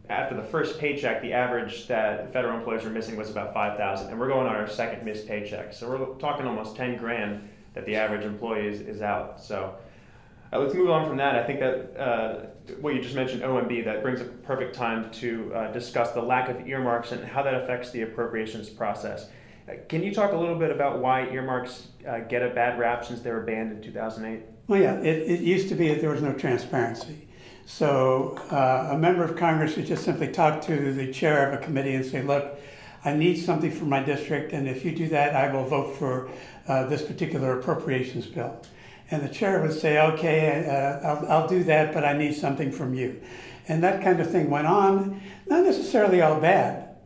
after 0.08 0.34
the 0.34 0.42
first 0.42 0.78
paycheck, 0.78 1.22
the 1.22 1.32
average 1.32 1.86
that 1.86 2.32
federal 2.32 2.56
employees 2.56 2.84
were 2.84 2.90
missing 2.90 3.16
was 3.16 3.30
about 3.30 3.54
5,000, 3.54 4.10
and 4.10 4.18
we're 4.18 4.28
going 4.28 4.46
on 4.46 4.54
our 4.54 4.68
second 4.68 5.04
missed 5.04 5.26
paycheck. 5.26 5.72
So 5.72 5.88
we're 5.88 6.14
talking 6.18 6.46
almost 6.46 6.76
10 6.76 6.98
grand 6.98 7.48
that 7.74 7.86
the 7.86 7.96
average 7.96 8.24
employee 8.24 8.66
is, 8.66 8.80
is 8.80 9.00
out. 9.00 9.40
So 9.40 9.74
uh, 10.52 10.58
let's 10.58 10.74
move 10.74 10.90
on 10.90 11.08
from 11.08 11.16
that. 11.16 11.34
I 11.34 11.44
think 11.44 11.60
that 11.60 11.98
uh, 11.98 12.46
what 12.80 12.94
you 12.94 13.00
just 13.00 13.14
mentioned, 13.14 13.42
OMB, 13.42 13.84
that 13.84 14.02
brings 14.02 14.20
a 14.20 14.24
perfect 14.24 14.74
time 14.74 15.10
to 15.12 15.52
uh, 15.54 15.72
discuss 15.72 16.12
the 16.12 16.20
lack 16.20 16.48
of 16.50 16.66
earmarks 16.68 17.12
and 17.12 17.24
how 17.24 17.42
that 17.42 17.54
affects 17.54 17.90
the 17.90 18.02
appropriations 18.02 18.68
process. 18.68 19.28
Uh, 19.66 19.72
can 19.88 20.02
you 20.02 20.12
talk 20.12 20.32
a 20.32 20.36
little 20.36 20.58
bit 20.58 20.70
about 20.70 20.98
why 20.98 21.26
earmarks 21.28 21.88
uh, 22.06 22.18
get 22.20 22.42
a 22.42 22.50
bad 22.50 22.78
rap 22.78 23.04
since 23.04 23.20
they 23.20 23.30
were 23.30 23.40
banned 23.40 23.72
in 23.72 23.80
2008? 23.80 24.42
Well, 24.68 24.80
yeah, 24.80 24.98
it, 25.00 25.30
it 25.30 25.40
used 25.40 25.68
to 25.70 25.74
be 25.74 25.88
that 25.88 26.00
there 26.00 26.10
was 26.10 26.22
no 26.22 26.34
transparency. 26.34 27.28
So 27.64 28.38
uh, 28.50 28.90
a 28.92 28.98
member 28.98 29.24
of 29.24 29.36
Congress 29.36 29.76
would 29.76 29.86
just 29.86 30.04
simply 30.04 30.28
talk 30.28 30.60
to 30.62 30.92
the 30.92 31.10
chair 31.12 31.48
of 31.48 31.60
a 31.60 31.64
committee 31.64 31.94
and 31.94 32.04
say, 32.04 32.22
look, 32.22 32.58
I 33.04 33.14
need 33.14 33.36
something 33.36 33.70
for 33.70 33.84
my 33.84 34.02
district, 34.02 34.52
and 34.52 34.68
if 34.68 34.84
you 34.84 34.94
do 34.94 35.08
that, 35.08 35.34
I 35.34 35.52
will 35.52 35.64
vote 35.64 35.96
for 35.96 36.30
this 36.88 37.02
particular 37.02 37.58
appropriations 37.58 38.26
bill. 38.26 38.62
And 39.10 39.22
the 39.22 39.28
chair 39.28 39.60
would 39.60 39.72
say, 39.72 40.00
okay, 40.00 40.66
uh, 40.66 41.06
I'll, 41.06 41.26
I'll 41.30 41.48
do 41.48 41.64
that, 41.64 41.92
but 41.92 42.04
I 42.04 42.14
need 42.14 42.34
something 42.34 42.72
from 42.72 42.94
you. 42.94 43.20
And 43.68 43.82
that 43.82 44.02
kind 44.02 44.20
of 44.20 44.30
thing 44.30 44.50
went 44.50 44.66
on, 44.66 45.20
not 45.46 45.64
necessarily 45.64 46.20
all 46.20 46.40
bad, 46.40 46.96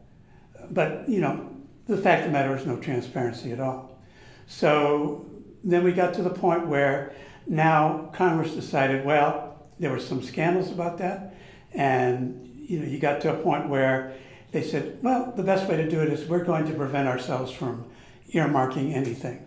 but 0.71 1.09
you 1.09 1.21
know, 1.21 1.51
the 1.87 1.97
fact 1.97 2.21
of 2.21 2.27
the 2.27 2.33
matter 2.33 2.57
is 2.57 2.67
no 2.67 2.77
transparency 2.77 3.53
at 3.53 3.61
all. 3.61 3.99
So 4.47 5.27
then 5.65 5.85
we 5.85 5.93
got 5.93 6.15
to 6.15 6.23
the 6.23 6.31
point 6.31 6.67
where 6.67 7.13
now 7.47 8.11
Congress 8.13 8.53
decided, 8.53 9.05
well, 9.05 9.67
there 9.79 9.91
were 9.91 10.01
some 10.01 10.23
scandals 10.23 10.71
about 10.71 10.99
that, 10.99 11.35
and 11.75 12.43
you 12.69 12.81
know, 12.81 12.87
you 12.87 12.99
got 12.99 13.21
to 13.23 13.33
a 13.33 13.43
point 13.43 13.69
where 13.69 14.15
they 14.53 14.63
said, 14.63 14.99
well, 15.03 15.33
the 15.37 15.43
best 15.43 15.69
way 15.69 15.77
to 15.77 15.89
do 15.89 16.01
it 16.01 16.09
is 16.09 16.27
we're 16.29 16.45
going 16.45 16.67
to 16.67 16.73
prevent 16.73 17.07
ourselves 17.07 17.53
from 17.53 17.85
earmarking 18.33 18.95
anything. 18.95 19.46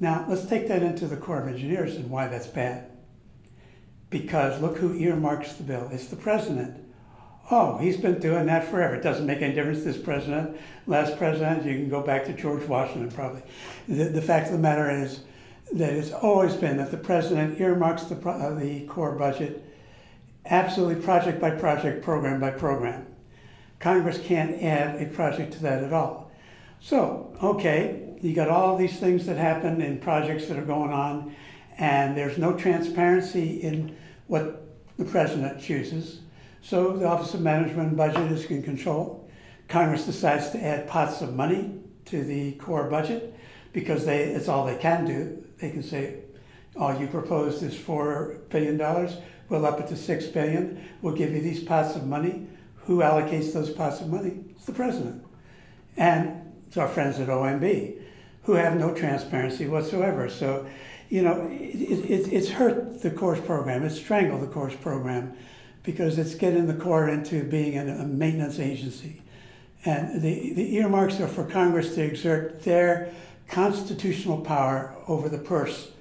Now, 0.00 0.24
let's 0.28 0.46
take 0.46 0.68
that 0.68 0.82
into 0.82 1.06
the 1.06 1.16
Corps 1.16 1.42
of 1.42 1.48
Engineers 1.48 1.96
and 1.96 2.10
why 2.10 2.28
that's 2.28 2.46
bad. 2.46 2.90
Because 4.10 4.60
look 4.60 4.78
who 4.78 4.94
earmarks 4.94 5.54
the 5.54 5.64
bill. 5.64 5.88
It's 5.92 6.06
the 6.06 6.16
president. 6.16 6.84
Oh, 7.50 7.78
he's 7.78 7.96
been 7.96 8.20
doing 8.20 8.46
that 8.46 8.68
forever. 8.68 8.94
It 8.94 9.02
doesn't 9.02 9.26
make 9.26 9.40
any 9.40 9.54
difference 9.54 9.82
this 9.82 9.96
president, 9.96 10.56
last 10.86 11.16
president. 11.16 11.64
You 11.64 11.74
can 11.74 11.88
go 11.88 12.02
back 12.02 12.24
to 12.26 12.32
George 12.32 12.64
Washington 12.64 13.10
probably. 13.10 13.42
The, 13.88 14.04
the 14.04 14.22
fact 14.22 14.46
of 14.46 14.52
the 14.52 14.58
matter 14.58 14.90
is 14.90 15.20
that 15.72 15.92
it's 15.92 16.12
always 16.12 16.54
been 16.54 16.76
that 16.76 16.90
the 16.90 16.98
president 16.98 17.60
earmarks 17.60 18.04
the, 18.04 18.16
uh, 18.16 18.54
the 18.54 18.86
Corps 18.86 19.16
budget 19.16 19.64
absolutely 20.46 21.02
project 21.02 21.40
by 21.40 21.50
project, 21.50 22.02
program 22.02 22.40
by 22.40 22.50
program. 22.50 23.06
Congress 23.78 24.18
can't 24.22 24.62
add 24.62 25.00
a 25.00 25.06
project 25.06 25.52
to 25.54 25.62
that 25.62 25.84
at 25.84 25.92
all. 25.92 26.30
So, 26.80 27.36
okay, 27.42 28.07
you 28.20 28.34
got 28.34 28.48
all 28.48 28.76
these 28.76 28.98
things 28.98 29.26
that 29.26 29.36
happen 29.36 29.80
in 29.80 29.98
projects 29.98 30.46
that 30.46 30.58
are 30.58 30.64
going 30.64 30.92
on, 30.92 31.34
and 31.78 32.16
there's 32.16 32.38
no 32.38 32.54
transparency 32.54 33.62
in 33.62 33.96
what 34.26 34.66
the 34.96 35.04
president 35.04 35.60
chooses. 35.60 36.20
So 36.60 36.96
the 36.96 37.06
Office 37.06 37.34
of 37.34 37.40
Management 37.40 37.88
and 37.88 37.96
Budget 37.96 38.30
is 38.32 38.44
in 38.46 38.62
control. 38.62 39.28
Congress 39.68 40.04
decides 40.06 40.50
to 40.50 40.64
add 40.64 40.88
pots 40.88 41.20
of 41.20 41.34
money 41.34 41.80
to 42.06 42.24
the 42.24 42.52
Corps 42.52 42.90
budget 42.90 43.34
because 43.72 44.04
they 44.04 44.24
it's 44.24 44.48
all 44.48 44.66
they 44.66 44.76
can 44.76 45.04
do. 45.04 45.44
They 45.58 45.70
can 45.70 45.82
say, 45.82 46.20
all 46.76 46.98
you 46.98 47.06
proposed 47.06 47.62
is 47.62 47.76
four 47.76 48.38
billion 48.48 48.76
dollars. 48.76 49.16
We'll 49.48 49.66
up 49.66 49.80
it 49.80 49.88
to 49.88 49.96
six 49.96 50.26
billion. 50.26 50.82
We'll 51.02 51.14
give 51.14 51.32
you 51.32 51.40
these 51.40 51.62
pots 51.62 51.96
of 51.96 52.06
money. 52.06 52.46
Who 52.84 52.98
allocates 52.98 53.52
those 53.52 53.70
pots 53.70 54.00
of 54.00 54.08
money? 54.08 54.44
It's 54.56 54.64
the 54.64 54.72
president. 54.72 55.24
And 55.96 56.47
our 56.76 56.88
friends 56.88 57.18
at 57.18 57.28
OMB 57.28 57.98
who 58.42 58.54
have 58.54 58.76
no 58.76 58.94
transparency 58.94 59.66
whatsoever. 59.66 60.28
So, 60.28 60.66
you 61.08 61.22
know, 61.22 61.48
it, 61.50 62.10
it, 62.10 62.32
it's 62.32 62.48
hurt 62.48 63.02
the 63.02 63.10
Corps 63.10 63.36
program. 63.36 63.84
It's 63.84 63.96
strangled 63.96 64.42
the 64.42 64.46
Corps 64.46 64.70
program 64.70 65.36
because 65.82 66.18
it's 66.18 66.34
getting 66.34 66.66
the 66.66 66.74
Corps 66.74 67.08
into 67.08 67.44
being 67.44 67.78
a 67.78 68.04
maintenance 68.06 68.58
agency. 68.58 69.22
And 69.84 70.20
the, 70.20 70.52
the 70.54 70.76
earmarks 70.76 71.20
are 71.20 71.28
for 71.28 71.44
Congress 71.44 71.94
to 71.94 72.02
exert 72.02 72.62
their 72.62 73.12
constitutional 73.48 74.40
power 74.40 74.94
over 75.06 75.28
the 75.28 75.38
purse, 75.38 75.92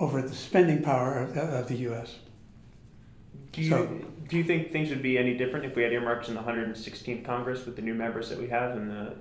over 0.00 0.22
the 0.22 0.34
spending 0.34 0.82
power 0.82 1.18
of, 1.18 1.36
of 1.36 1.68
the 1.68 1.76
U.S. 1.76 2.16
Do 3.52 3.62
you, 3.62 3.70
so, 3.70 4.00
do 4.28 4.36
you 4.36 4.44
think 4.44 4.72
things 4.72 4.90
would 4.90 5.02
be 5.02 5.18
any 5.18 5.36
different 5.36 5.64
if 5.64 5.76
we 5.76 5.82
had 5.82 5.92
earmarks 5.92 6.28
in 6.28 6.34
the 6.34 6.42
116th 6.42 7.24
Congress 7.24 7.66
with 7.66 7.76
the 7.76 7.82
new 7.82 7.94
members 7.94 8.28
that 8.28 8.38
we 8.38 8.48
have 8.48 8.76
and 8.76 8.90
the? 8.90 9.16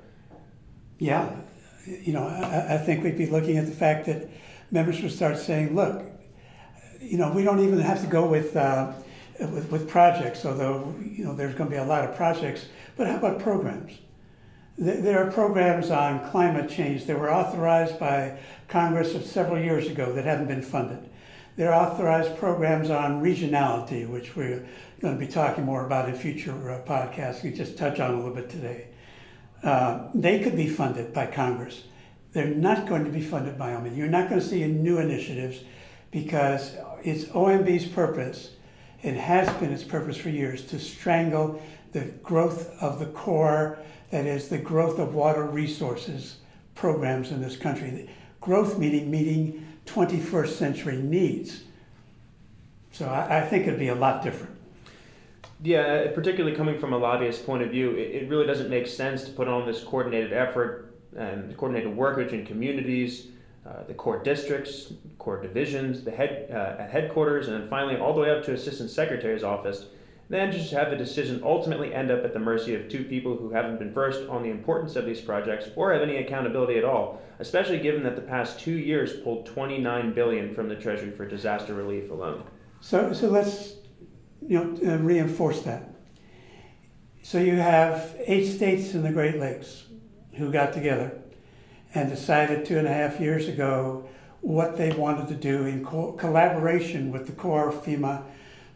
Yeah, 1.03 1.35
you 1.85 2.13
know, 2.13 2.25
I, 2.25 2.75
I 2.75 2.77
think 2.77 3.03
we'd 3.03 3.17
be 3.17 3.25
looking 3.25 3.57
at 3.57 3.65
the 3.65 3.73
fact 3.73 4.05
that 4.05 4.29
members 4.71 5.01
would 5.01 5.11
start 5.11 5.37
saying, 5.37 5.75
"Look, 5.75 6.01
you 7.01 7.17
know, 7.17 7.29
we 7.33 7.43
don't 7.43 7.59
even 7.59 7.79
have 7.79 8.01
to 8.01 8.07
go 8.07 8.25
with." 8.25 8.55
Uh, 8.55 8.93
with, 9.39 9.69
with 9.71 9.89
projects, 9.89 10.45
although 10.45 10.95
you 11.03 11.25
know 11.25 11.35
there's 11.35 11.55
going 11.55 11.69
to 11.69 11.75
be 11.75 11.81
a 11.81 11.83
lot 11.83 12.07
of 12.07 12.15
projects, 12.15 12.67
but 12.95 13.07
how 13.07 13.17
about 13.17 13.39
programs? 13.39 13.91
There 14.77 15.17
are 15.17 15.29
programs 15.31 15.89
on 15.89 16.29
climate 16.29 16.69
change 16.69 17.05
that 17.05 17.19
were 17.19 17.33
authorized 17.33 17.99
by 17.99 18.37
Congress 18.67 19.15
of 19.15 19.25
several 19.25 19.59
years 19.59 19.87
ago 19.87 20.13
that 20.13 20.23
haven't 20.25 20.47
been 20.47 20.61
funded. 20.61 21.09
There 21.57 21.73
are 21.73 21.91
authorized 21.91 22.37
programs 22.37 22.89
on 22.89 23.21
regionality, 23.21 24.07
which 24.07 24.35
we're 24.35 24.65
going 25.01 25.19
to 25.19 25.25
be 25.25 25.31
talking 25.31 25.65
more 25.65 25.85
about 25.85 26.07
in 26.07 26.15
future 26.15 26.53
uh, 26.71 26.87
podcasts. 26.87 27.43
We 27.43 27.51
just 27.51 27.77
touch 27.77 27.99
on 27.99 28.13
a 28.13 28.17
little 28.17 28.33
bit 28.33 28.49
today. 28.49 28.87
Uh, 29.63 30.09
they 30.13 30.39
could 30.39 30.55
be 30.55 30.67
funded 30.67 31.13
by 31.13 31.25
Congress. 31.25 31.83
They're 32.33 32.47
not 32.47 32.87
going 32.87 33.05
to 33.05 33.11
be 33.11 33.21
funded 33.21 33.57
by 33.57 33.71
OMB. 33.71 33.95
You're 33.95 34.07
not 34.07 34.27
going 34.27 34.41
to 34.41 34.45
see 34.45 34.65
new 34.65 34.97
initiatives 34.97 35.61
because 36.11 36.75
it's 37.03 37.25
OMB's 37.25 37.85
purpose, 37.85 38.51
it 39.01 39.15
has 39.15 39.49
been 39.59 39.71
its 39.71 39.83
purpose 39.83 40.17
for 40.17 40.29
years, 40.29 40.65
to 40.67 40.79
strangle 40.79 41.61
the 41.91 42.01
growth 42.23 42.75
of 42.81 42.99
the 42.99 43.05
Corps, 43.07 43.79
that 44.11 44.25
is, 44.25 44.49
the 44.49 44.57
growth 44.57 44.99
of 44.99 45.13
water 45.13 45.43
resources 45.43 46.37
programs 46.75 47.31
in 47.31 47.41
this 47.41 47.55
country. 47.55 48.09
Growth 48.41 48.77
meeting, 48.77 49.09
meeting 49.09 49.65
21st 49.85 50.49
century 50.49 50.97
needs. 50.97 51.63
So 52.91 53.07
I, 53.07 53.39
I 53.39 53.41
think 53.41 53.67
it'd 53.67 53.79
be 53.79 53.87
a 53.87 53.95
lot 53.95 54.23
different. 54.23 54.52
Yeah, 55.63 56.11
particularly 56.11 56.55
coming 56.57 56.77
from 56.77 56.91
a 56.91 56.97
lobbyist 56.97 57.45
point 57.45 57.63
of 57.63 57.71
view, 57.71 57.91
it, 57.91 58.23
it 58.23 58.29
really 58.29 58.45
doesn't 58.45 58.69
make 58.69 58.85
sense 58.85 59.23
to 59.23 59.31
put 59.31 59.47
on 59.47 59.65
this 59.65 59.81
coordinated 59.81 60.33
effort 60.33 60.93
and 61.15 61.55
coordinated 61.55 61.95
work 61.95 62.17
between 62.17 62.45
communities, 62.45 63.27
uh, 63.65 63.83
the 63.87 63.93
Corps 63.93 64.21
districts, 64.21 64.91
Corps 65.17 65.41
divisions, 65.41 66.03
the 66.03 66.11
head 66.11 66.49
uh, 66.51 66.81
at 66.81 66.89
headquarters, 66.89 67.47
and 67.47 67.61
then 67.61 67.69
finally 67.69 67.95
all 67.95 68.13
the 68.13 68.19
way 68.19 68.29
up 68.29 68.43
to 68.43 68.53
assistant 68.53 68.89
secretary's 68.89 69.43
office. 69.43 69.85
Then 70.27 70.51
just 70.51 70.71
have 70.73 70.89
the 70.89 70.97
decision 70.97 71.41
ultimately 71.43 71.93
end 71.93 72.11
up 72.11 72.25
at 72.25 72.33
the 72.33 72.39
mercy 72.39 72.75
of 72.75 72.89
two 72.89 73.05
people 73.05 73.37
who 73.37 73.51
haven't 73.51 73.79
been 73.79 73.93
versed 73.93 74.27
on 74.27 74.43
the 74.43 74.49
importance 74.49 74.97
of 74.97 75.05
these 75.05 75.21
projects 75.21 75.69
or 75.77 75.93
have 75.93 76.01
any 76.01 76.17
accountability 76.17 76.77
at 76.77 76.83
all, 76.83 77.21
especially 77.39 77.79
given 77.79 78.03
that 78.03 78.15
the 78.17 78.21
past 78.21 78.59
two 78.59 78.71
years 78.71 79.13
pulled 79.21 79.45
29 79.45 80.13
billion 80.13 80.53
from 80.53 80.67
the 80.67 80.75
Treasury 80.75 81.11
for 81.11 81.25
disaster 81.25 81.73
relief 81.73 82.11
alone. 82.11 82.43
So, 82.81 83.13
so 83.13 83.29
let's 83.29 83.75
you 84.47 84.63
know, 84.63 84.93
uh, 84.93 84.97
reinforce 84.97 85.61
that. 85.63 85.89
So 87.21 87.39
you 87.39 87.55
have 87.55 88.15
eight 88.25 88.45
states 88.45 88.93
in 88.93 89.03
the 89.03 89.11
Great 89.11 89.39
Lakes 89.39 89.85
who 90.35 90.51
got 90.51 90.73
together 90.73 91.21
and 91.95 92.09
decided 92.09 92.65
two 92.65 92.77
and 92.77 92.87
a 92.87 92.93
half 92.93 93.19
years 93.19 93.47
ago 93.47 94.07
what 94.41 94.77
they 94.77 94.91
wanted 94.91 95.29
to 95.29 95.35
do 95.35 95.65
in 95.65 95.85
co- 95.85 96.11
collaboration 96.13 97.11
with 97.11 97.27
the 97.27 97.31
Corps, 97.31 97.71
FEMA, 97.71 98.23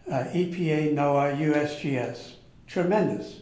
uh, 0.09 0.23
EPA, 0.31 0.93
NOAA, 0.93 1.37
USGS. 1.37 2.35
Tremendous, 2.67 3.41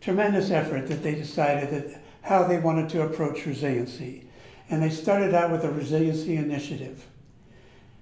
tremendous 0.00 0.50
effort 0.50 0.86
that 0.88 1.02
they 1.02 1.14
decided 1.14 1.70
that 1.70 2.02
how 2.22 2.42
they 2.42 2.58
wanted 2.58 2.88
to 2.90 3.02
approach 3.02 3.46
resiliency. 3.46 4.28
And 4.68 4.82
they 4.82 4.90
started 4.90 5.32
out 5.32 5.50
with 5.50 5.64
a 5.64 5.70
resiliency 5.70 6.36
initiative. 6.36 7.06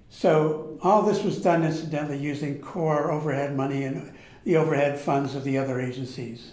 So 0.09 0.77
all 0.81 1.01
this 1.01 1.23
was 1.23 1.41
done 1.41 1.63
incidentally 1.63 2.17
using 2.17 2.59
Corps 2.59 3.11
overhead 3.11 3.55
money 3.55 3.83
and 3.83 4.13
the 4.43 4.57
overhead 4.57 4.99
funds 4.99 5.35
of 5.35 5.43
the 5.43 5.57
other 5.57 5.79
agencies, 5.79 6.51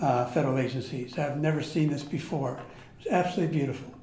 uh, 0.00 0.26
federal 0.26 0.58
agencies. 0.58 1.18
I've 1.18 1.38
never 1.38 1.62
seen 1.62 1.90
this 1.90 2.02
before. 2.02 2.60
It's 2.98 3.08
absolutely 3.08 3.56
beautiful. 3.56 3.94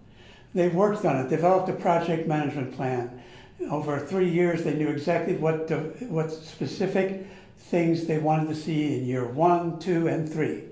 They 0.53 0.69
worked 0.69 1.03
on 1.05 1.17
it, 1.17 1.29
developed 1.29 1.69
a 1.69 1.73
project 1.73 2.27
management 2.27 2.75
plan. 2.75 3.21
Over 3.69 3.99
three 3.99 4.29
years, 4.29 4.63
they 4.63 4.73
knew 4.73 4.87
exactly 4.87 5.35
what 5.35 5.69
what 6.09 6.31
specific 6.31 7.27
things 7.57 8.05
they 8.05 8.19
wanted 8.19 8.47
to 8.49 8.55
see 8.55 8.97
in 8.97 9.05
year 9.05 9.25
one, 9.25 9.79
two, 9.79 10.07
and 10.07 10.31
three. 10.31 10.63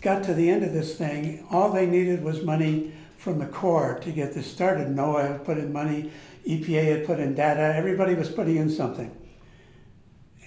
Got 0.00 0.24
to 0.24 0.34
the 0.34 0.50
end 0.50 0.62
of 0.62 0.72
this 0.72 0.96
thing, 0.96 1.46
all 1.50 1.72
they 1.72 1.86
needed 1.86 2.22
was 2.22 2.42
money 2.42 2.92
from 3.24 3.38
the 3.38 3.46
Corps 3.46 3.98
to 4.00 4.12
get 4.12 4.34
this 4.34 4.46
started. 4.46 4.86
NOAA 4.88 5.28
had 5.32 5.44
put 5.46 5.56
in 5.56 5.72
money, 5.72 6.12
EPA 6.46 6.98
had 6.98 7.06
put 7.06 7.18
in 7.18 7.34
data, 7.34 7.74
everybody 7.74 8.12
was 8.14 8.28
putting 8.28 8.56
in 8.56 8.68
something. 8.68 9.10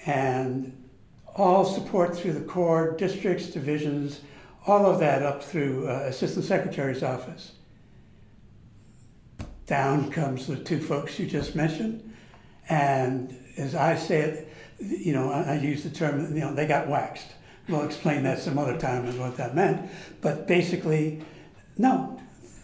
And 0.06 0.88
all 1.36 1.66
support 1.66 2.16
through 2.16 2.34
the 2.34 2.42
Corps, 2.42 2.96
districts, 2.96 3.48
divisions, 3.48 4.22
all 4.68 4.86
of 4.86 5.00
that 5.00 5.24
up 5.24 5.44
through 5.44 5.88
uh, 5.88 6.04
Assistant 6.06 6.46
Secretary's 6.46 7.02
office. 7.02 7.54
Down 9.66 10.12
comes 10.12 10.46
the 10.46 10.56
two 10.56 10.80
folks 10.80 11.18
you 11.18 11.26
just 11.26 11.56
mentioned. 11.56 12.14
And 12.70 13.36
as 13.58 13.74
I 13.74 13.96
said, 13.96 14.48
you 14.80 15.14
know, 15.14 15.32
I, 15.32 15.54
I 15.54 15.58
use 15.58 15.84
the 15.84 15.90
term, 15.90 16.32
you 16.36 16.42
know, 16.42 16.54
they 16.54 16.68
got 16.68 16.88
waxed. 16.88 17.34
We'll 17.68 17.84
explain 17.84 18.22
that 18.24 18.38
some 18.38 18.60
other 18.60 18.78
time 18.78 19.08
and 19.08 19.20
what 19.20 19.36
that 19.38 19.56
meant. 19.56 19.90
But 20.22 20.48
basically, 20.48 21.24
no, 21.78 22.17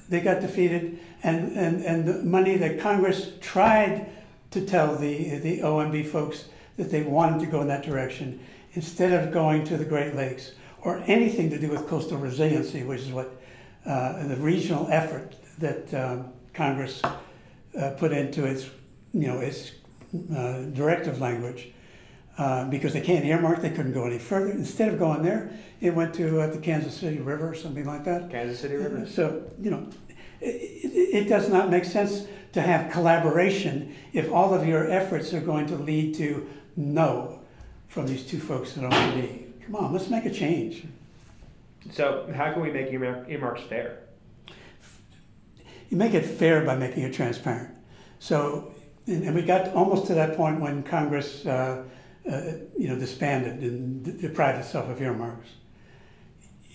they 0.09 0.21
got 0.21 0.41
defeated, 0.41 0.99
and, 1.23 1.55
and, 1.57 1.83
and 1.83 2.05
the 2.05 2.23
money 2.23 2.57
that 2.57 2.79
Congress 2.79 3.31
tried 3.41 4.09
to 4.51 4.65
tell 4.65 4.95
the, 4.95 5.37
the 5.39 5.59
OMB 5.59 6.07
folks 6.07 6.45
that 6.77 6.91
they 6.91 7.03
wanted 7.03 7.39
to 7.39 7.45
go 7.45 7.61
in 7.61 7.67
that 7.67 7.83
direction, 7.83 8.39
instead 8.73 9.11
of 9.11 9.31
going 9.31 9.63
to 9.65 9.77
the 9.77 9.85
Great 9.85 10.15
Lakes 10.15 10.51
or 10.81 11.03
anything 11.07 11.49
to 11.49 11.59
do 11.59 11.69
with 11.69 11.87
coastal 11.87 12.17
resiliency, 12.17 12.83
which 12.83 13.01
is 13.01 13.11
what 13.11 13.41
uh, 13.85 14.25
the 14.27 14.35
regional 14.37 14.87
effort 14.89 15.35
that 15.59 15.93
um, 15.93 16.31
Congress 16.53 17.01
uh, 17.03 17.91
put 17.97 18.11
into 18.11 18.45
its, 18.45 18.69
you 19.13 19.27
know, 19.27 19.39
its 19.39 19.71
uh, 20.35 20.61
directive 20.73 21.19
language. 21.19 21.69
Uh, 22.35 22.65
because 22.65 22.93
they 22.93 23.01
can't 23.01 23.23
earmark, 23.25 23.61
they 23.61 23.69
couldn't 23.69 23.93
go 23.93 24.05
any 24.05 24.17
further. 24.17 24.49
Instead 24.49 24.91
of 24.91 24.97
going 24.97 25.21
there, 25.21 25.51
it 25.83 25.93
went 25.93 26.13
to 26.13 26.39
uh, 26.39 26.47
the 26.47 26.59
Kansas 26.59 26.95
City 26.95 27.19
River 27.19 27.49
or 27.49 27.53
something 27.53 27.85
like 27.85 28.05
that. 28.05 28.31
Kansas 28.31 28.61
City 28.61 28.75
River. 28.75 29.05
So, 29.05 29.43
you 29.61 29.69
know, 29.69 29.85
it, 30.39 30.45
it, 30.45 31.15
it 31.25 31.29
does 31.29 31.49
not 31.49 31.69
make 31.69 31.83
sense 31.83 32.25
to 32.53 32.61
have 32.61 32.89
collaboration 32.89 33.93
if 34.13 34.31
all 34.31 34.53
of 34.53 34.65
your 34.65 34.89
efforts 34.89 35.33
are 35.33 35.41
going 35.41 35.67
to 35.67 35.75
lead 35.75 36.15
to 36.15 36.49
no 36.77 37.41
from 37.89 38.07
these 38.07 38.25
two 38.25 38.39
folks 38.39 38.77
at 38.77 38.83
OMB. 38.83 39.65
Come 39.65 39.75
on, 39.75 39.91
let's 39.91 40.09
make 40.09 40.25
a 40.25 40.31
change. 40.31 40.85
So, 41.91 42.31
how 42.33 42.53
can 42.53 42.61
we 42.61 42.71
make 42.71 42.93
earmarks 42.93 43.63
fair? 43.63 43.99
You 45.89 45.97
make 45.97 46.13
it 46.13 46.25
fair 46.25 46.63
by 46.63 46.75
making 46.75 47.03
it 47.03 47.13
transparent. 47.13 47.75
So, 48.19 48.73
and, 49.05 49.23
and 49.25 49.35
we 49.35 49.41
got 49.41 49.73
almost 49.73 50.07
to 50.07 50.13
that 50.13 50.37
point 50.37 50.61
when 50.61 50.83
Congress, 50.83 51.45
uh, 51.45 51.83
uh, 52.25 52.41
you 52.77 52.87
know, 52.87 52.97
disbanded 52.97 53.59
and 53.59 54.21
deprived 54.21 54.59
itself 54.59 54.89
of 54.89 55.01
earmarks. 55.01 55.49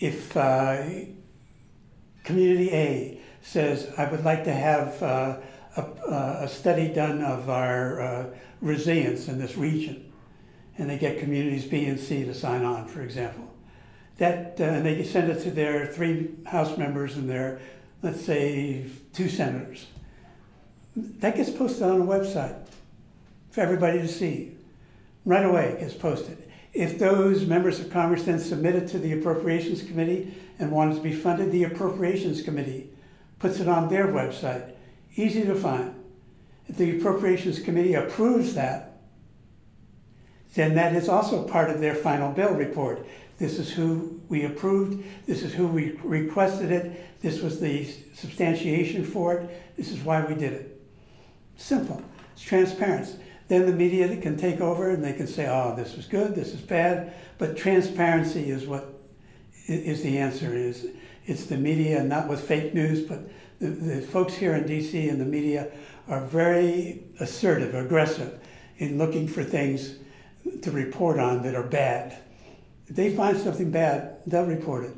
If 0.00 0.36
uh, 0.36 0.84
Community 2.24 2.70
A 2.72 3.20
says, 3.42 3.92
I 3.96 4.10
would 4.10 4.24
like 4.24 4.44
to 4.44 4.52
have 4.52 5.02
uh, 5.02 5.36
a, 5.76 6.42
a, 6.42 6.48
study 6.48 6.88
done 6.88 7.22
of 7.22 7.48
our 7.48 8.00
uh, 8.00 8.26
resilience 8.60 9.28
in 9.28 9.38
this 9.38 9.56
region, 9.56 10.12
and 10.76 10.90
they 10.90 10.98
get 10.98 11.18
communities 11.18 11.64
B 11.64 11.86
and 11.86 11.98
C 11.98 12.24
to 12.24 12.34
sign 12.34 12.64
on, 12.64 12.86
for 12.86 13.02
example. 13.02 13.52
That 14.18 14.56
uh, 14.60 14.64
and 14.64 14.86
they 14.86 15.04
send 15.04 15.30
it 15.30 15.42
to 15.44 15.50
their 15.50 15.86
three 15.86 16.30
House 16.46 16.76
members 16.76 17.16
and 17.16 17.30
their, 17.30 17.60
let's 18.02 18.24
say, 18.24 18.84
two 19.12 19.28
senators. 19.28 19.86
That 20.96 21.36
gets 21.36 21.50
posted 21.50 21.84
on 21.84 22.00
a 22.00 22.04
website 22.04 22.58
for 23.50 23.60
everybody 23.60 24.00
to 24.00 24.08
see. 24.08 24.54
Right 25.24 25.44
away, 25.44 25.68
it 25.70 25.80
gets 25.80 25.94
posted. 25.94 26.47
If 26.78 26.96
those 26.96 27.44
members 27.44 27.80
of 27.80 27.90
Congress 27.90 28.22
then 28.22 28.38
submit 28.38 28.76
it 28.76 28.86
to 28.90 29.00
the 29.00 29.12
Appropriations 29.12 29.82
Committee 29.82 30.32
and 30.60 30.70
want 30.70 30.92
it 30.92 30.94
to 30.98 31.02
be 31.02 31.12
funded, 31.12 31.50
the 31.50 31.64
Appropriations 31.64 32.40
Committee 32.40 32.88
puts 33.40 33.58
it 33.58 33.66
on 33.66 33.88
their 33.88 34.06
website. 34.06 34.74
Easy 35.16 35.42
to 35.42 35.56
find. 35.56 35.92
If 36.68 36.76
the 36.76 36.96
Appropriations 36.96 37.58
Committee 37.58 37.94
approves 37.94 38.54
that, 38.54 39.00
then 40.54 40.76
that 40.76 40.94
is 40.94 41.08
also 41.08 41.42
part 41.42 41.68
of 41.68 41.80
their 41.80 41.96
final 41.96 42.30
bill 42.30 42.54
report. 42.54 43.04
This 43.38 43.58
is 43.58 43.72
who 43.72 44.20
we 44.28 44.44
approved, 44.44 45.02
this 45.26 45.42
is 45.42 45.52
who 45.52 45.66
we 45.66 45.98
requested 46.04 46.70
it, 46.70 47.20
this 47.22 47.42
was 47.42 47.58
the 47.58 47.92
substantiation 48.14 49.04
for 49.04 49.34
it, 49.34 49.76
this 49.76 49.90
is 49.90 49.98
why 50.04 50.24
we 50.24 50.36
did 50.36 50.52
it. 50.52 50.80
Simple. 51.56 52.00
It's 52.34 52.42
transparency. 52.42 53.18
Then 53.48 53.64
the 53.64 53.72
media 53.72 54.14
can 54.18 54.36
take 54.36 54.60
over 54.60 54.90
and 54.90 55.02
they 55.02 55.14
can 55.14 55.26
say, 55.26 55.48
oh, 55.48 55.74
this 55.74 55.94
is 55.94 56.06
good, 56.06 56.34
this 56.34 56.52
is 56.52 56.60
bad. 56.60 57.14
But 57.38 57.56
transparency 57.56 58.50
is 58.50 58.66
what 58.66 58.94
is 59.66 60.02
the 60.02 60.18
answer. 60.18 60.54
Is 60.54 60.86
it's 61.24 61.46
the 61.46 61.56
media, 61.56 62.02
not 62.02 62.28
with 62.28 62.40
fake 62.40 62.74
news, 62.74 63.06
but 63.06 63.20
the, 63.58 63.68
the 63.68 64.02
folks 64.02 64.34
here 64.34 64.54
in 64.54 64.66
D.C. 64.66 65.08
and 65.08 65.20
the 65.20 65.24
media 65.24 65.70
are 66.08 66.20
very 66.20 67.04
assertive, 67.20 67.74
aggressive 67.74 68.38
in 68.78 68.98
looking 68.98 69.26
for 69.26 69.42
things 69.42 69.96
to 70.62 70.70
report 70.70 71.18
on 71.18 71.42
that 71.42 71.54
are 71.54 71.62
bad. 71.62 72.18
If 72.86 72.96
they 72.96 73.14
find 73.14 73.36
something 73.36 73.70
bad, 73.70 74.18
they'll 74.26 74.46
report 74.46 74.84
it. 74.84 74.96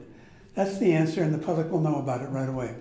That's 0.54 0.78
the 0.78 0.92
answer, 0.92 1.22
and 1.22 1.32
the 1.32 1.38
public 1.38 1.70
will 1.70 1.80
know 1.80 1.96
about 1.96 2.20
it 2.20 2.26
right 2.26 2.48
away. 2.48 2.76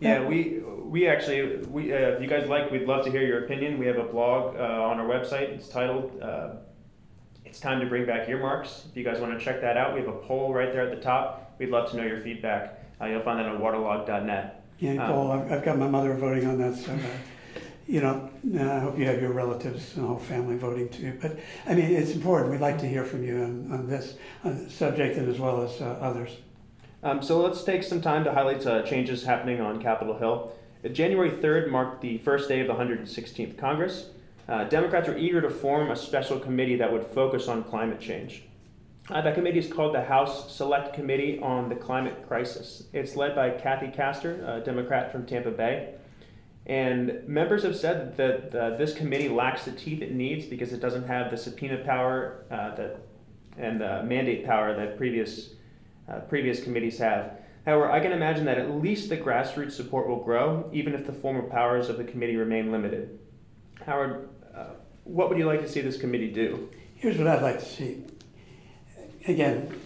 Yeah, 0.00 0.26
we 0.26 0.60
we 0.60 1.08
actually 1.08 1.56
we 1.66 1.92
uh, 1.92 1.96
if 1.96 2.22
you 2.22 2.28
guys 2.28 2.48
like, 2.48 2.70
we'd 2.70 2.86
love 2.86 3.04
to 3.04 3.10
hear 3.10 3.22
your 3.22 3.44
opinion. 3.44 3.78
We 3.78 3.86
have 3.86 3.96
a 3.96 4.04
blog 4.04 4.56
uh, 4.56 4.60
on 4.60 4.98
our 4.98 5.06
website. 5.06 5.48
It's 5.48 5.68
titled 5.68 6.20
uh, 6.22 6.56
"It's 7.44 7.60
Time 7.60 7.80
to 7.80 7.86
Bring 7.86 8.06
Back 8.06 8.28
Earmarks." 8.28 8.84
If 8.90 8.96
you 8.96 9.04
guys 9.04 9.20
want 9.20 9.38
to 9.38 9.44
check 9.44 9.60
that 9.62 9.76
out, 9.76 9.94
we 9.94 10.00
have 10.00 10.08
a 10.08 10.18
poll 10.18 10.52
right 10.52 10.72
there 10.72 10.82
at 10.82 10.94
the 10.94 11.02
top. 11.02 11.54
We'd 11.58 11.70
love 11.70 11.90
to 11.90 11.96
know 11.96 12.04
your 12.04 12.20
feedback. 12.20 12.84
Uh, 13.00 13.06
you'll 13.06 13.22
find 13.22 13.38
that 13.38 13.46
on 13.46 13.60
waterlog.net. 13.60 14.64
Yeah, 14.78 15.06
um. 15.06 15.30
I've, 15.30 15.52
I've, 15.52 15.64
got 15.64 15.78
my 15.78 15.88
mother 15.88 16.14
voting 16.14 16.46
on 16.46 16.58
that. 16.58 16.76
So, 16.76 16.92
uh, 16.92 17.60
you 17.86 18.00
know, 18.00 18.30
I 18.58 18.80
hope 18.80 18.98
you 18.98 19.06
have 19.06 19.20
your 19.20 19.32
relatives 19.32 19.96
and 19.96 20.06
whole 20.06 20.18
family 20.18 20.56
voting 20.56 20.88
too. 20.88 21.18
But 21.20 21.38
I 21.66 21.74
mean, 21.74 21.90
it's 21.92 22.12
important. 22.12 22.50
We'd 22.50 22.60
like 22.60 22.78
to 22.78 22.86
hear 22.86 23.04
from 23.04 23.24
you 23.24 23.36
on, 23.36 23.72
on 23.72 23.86
this 23.86 24.16
on 24.44 24.68
subject 24.68 25.16
and 25.16 25.28
as 25.28 25.38
well 25.38 25.62
as 25.62 25.80
uh, 25.80 25.98
others. 26.00 26.36
Um, 27.02 27.22
so 27.22 27.40
let's 27.40 27.62
take 27.62 27.82
some 27.82 28.00
time 28.00 28.24
to 28.24 28.32
highlight 28.32 28.66
uh, 28.66 28.82
changes 28.82 29.24
happening 29.24 29.60
on 29.60 29.80
Capitol 29.80 30.18
Hill. 30.18 30.52
Uh, 30.84 30.88
January 30.88 31.30
3rd 31.30 31.70
marked 31.70 32.00
the 32.00 32.18
first 32.18 32.48
day 32.48 32.60
of 32.60 32.66
the 32.66 32.74
116th 32.74 33.58
Congress. 33.58 34.06
Uh, 34.48 34.64
Democrats 34.64 35.08
are 35.08 35.18
eager 35.18 35.40
to 35.40 35.50
form 35.50 35.90
a 35.90 35.96
special 35.96 36.38
committee 36.38 36.76
that 36.76 36.92
would 36.92 37.06
focus 37.06 37.48
on 37.48 37.64
climate 37.64 38.00
change. 38.00 38.44
Uh, 39.10 39.20
that 39.20 39.34
committee 39.34 39.58
is 39.58 39.72
called 39.72 39.94
the 39.94 40.02
House 40.02 40.52
Select 40.52 40.94
Committee 40.94 41.38
on 41.40 41.68
the 41.68 41.76
Climate 41.76 42.26
Crisis. 42.26 42.84
It's 42.92 43.14
led 43.14 43.36
by 43.36 43.50
Kathy 43.50 43.88
Castor, 43.88 44.44
a 44.44 44.60
Democrat 44.60 45.12
from 45.12 45.26
Tampa 45.26 45.50
Bay. 45.50 45.94
And 46.66 47.22
members 47.28 47.62
have 47.62 47.76
said 47.76 48.16
that 48.16 48.52
uh, 48.52 48.76
this 48.76 48.92
committee 48.92 49.28
lacks 49.28 49.64
the 49.64 49.70
teeth 49.70 50.02
it 50.02 50.12
needs 50.12 50.46
because 50.46 50.72
it 50.72 50.80
doesn't 50.80 51.06
have 51.06 51.30
the 51.30 51.36
subpoena 51.36 51.84
power 51.84 52.44
uh, 52.50 52.74
that, 52.74 53.02
and 53.56 53.80
the 53.80 54.02
mandate 54.02 54.44
power 54.44 54.74
that 54.74 54.96
previous 54.96 55.50
uh, 56.08 56.20
previous 56.20 56.62
committees 56.62 56.98
have. 56.98 57.38
However, 57.64 57.90
I 57.90 58.00
can 58.00 58.12
imagine 58.12 58.44
that 58.44 58.58
at 58.58 58.70
least 58.70 59.08
the 59.08 59.16
grassroots 59.16 59.72
support 59.72 60.08
will 60.08 60.22
grow, 60.22 60.70
even 60.72 60.94
if 60.94 61.04
the 61.04 61.12
former 61.12 61.42
powers 61.42 61.88
of 61.88 61.98
the 61.98 62.04
committee 62.04 62.36
remain 62.36 62.70
limited. 62.70 63.18
Howard, 63.84 64.28
uh, 64.54 64.66
what 65.04 65.28
would 65.28 65.36
you 65.38 65.46
like 65.46 65.60
to 65.62 65.68
see 65.68 65.80
this 65.80 65.96
committee 65.96 66.30
do? 66.30 66.70
Here's 66.94 67.18
what 67.18 67.26
I'd 67.26 67.42
like 67.42 67.58
to 67.58 67.64
see. 67.64 68.04
Again, 69.26 69.80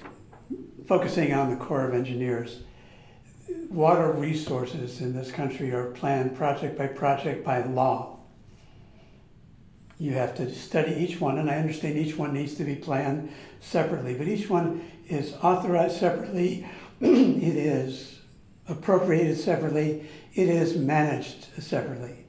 focusing 0.87 1.33
on 1.33 1.50
the 1.50 1.56
Corps 1.56 1.87
of 1.87 1.94
Engineers, 1.94 2.61
water 3.70 4.12
resources 4.12 5.00
in 5.00 5.14
this 5.14 5.33
country 5.33 5.72
are 5.72 5.87
planned 5.87 6.37
project 6.37 6.76
by 6.76 6.87
project 6.87 7.44
by 7.44 7.62
law. 7.62 8.19
You 10.01 10.15
have 10.15 10.35
to 10.37 10.51
study 10.51 10.95
each 10.95 11.21
one, 11.21 11.37
and 11.37 11.51
I 11.51 11.57
understand 11.57 11.99
each 11.99 12.17
one 12.17 12.33
needs 12.33 12.55
to 12.55 12.65
be 12.65 12.75
planned 12.75 13.31
separately, 13.61 14.15
but 14.15 14.29
each 14.29 14.49
one 14.49 14.91
is 15.11 15.35
authorized 15.43 15.99
separately, 15.99 16.67
it 17.01 17.57
is 17.57 18.19
appropriated 18.67 19.37
separately, 19.37 20.09
it 20.35 20.49
is 20.49 20.75
managed 20.75 21.49
separately. 21.63 22.25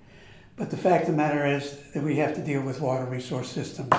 But 0.58 0.70
the 0.70 0.76
fact 0.76 1.04
of 1.04 1.12
the 1.12 1.18
matter 1.18 1.46
is 1.46 1.80
that 1.94 2.04
we 2.04 2.18
have 2.18 2.36
to 2.36 2.42
deal 2.42 2.62
with 2.62 2.82
water 2.82 3.06
resource 3.06 3.50
systems. 3.50 3.94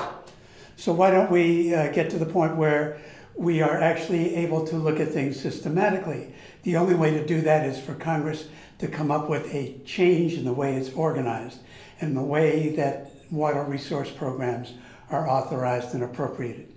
So 0.77 0.93
why 0.93 1.11
don't 1.11 1.31
we 1.31 1.75
uh, 1.75 1.91
get 1.93 2.11
to 2.11 2.19
the 2.19 2.27
point 2.27 2.57
where 2.57 3.01
we 3.35 3.63
are 3.63 3.81
actually 3.81 4.35
able 4.37 4.67
to 4.67 4.77
look 4.77 5.01
at 5.01 5.09
things 5.09 5.41
systematically? 5.41 6.35
The 6.65 6.77
only 6.77 6.95
way 6.95 7.13
to 7.13 7.27
do 7.27 7.41
that 7.41 7.65
is 7.65 7.81
for 7.81 7.95
Congress 7.95 8.49
to 8.81 8.87
come 8.87 9.11
up 9.11 9.31
with 9.31 9.47
a 9.55 9.79
change 9.87 10.35
in 10.35 10.45
the 10.45 10.53
way 10.53 10.75
it's 10.75 10.91
organized 10.91 11.61
and 12.03 12.15
the 12.15 12.23
way 12.23 12.69
that 12.77 13.12
water 13.33 13.65
resource 13.65 14.11
programs 14.11 14.75
are 15.11 15.29
authorized 15.29 15.95
and 15.95 16.05
appropriated. 16.05 16.69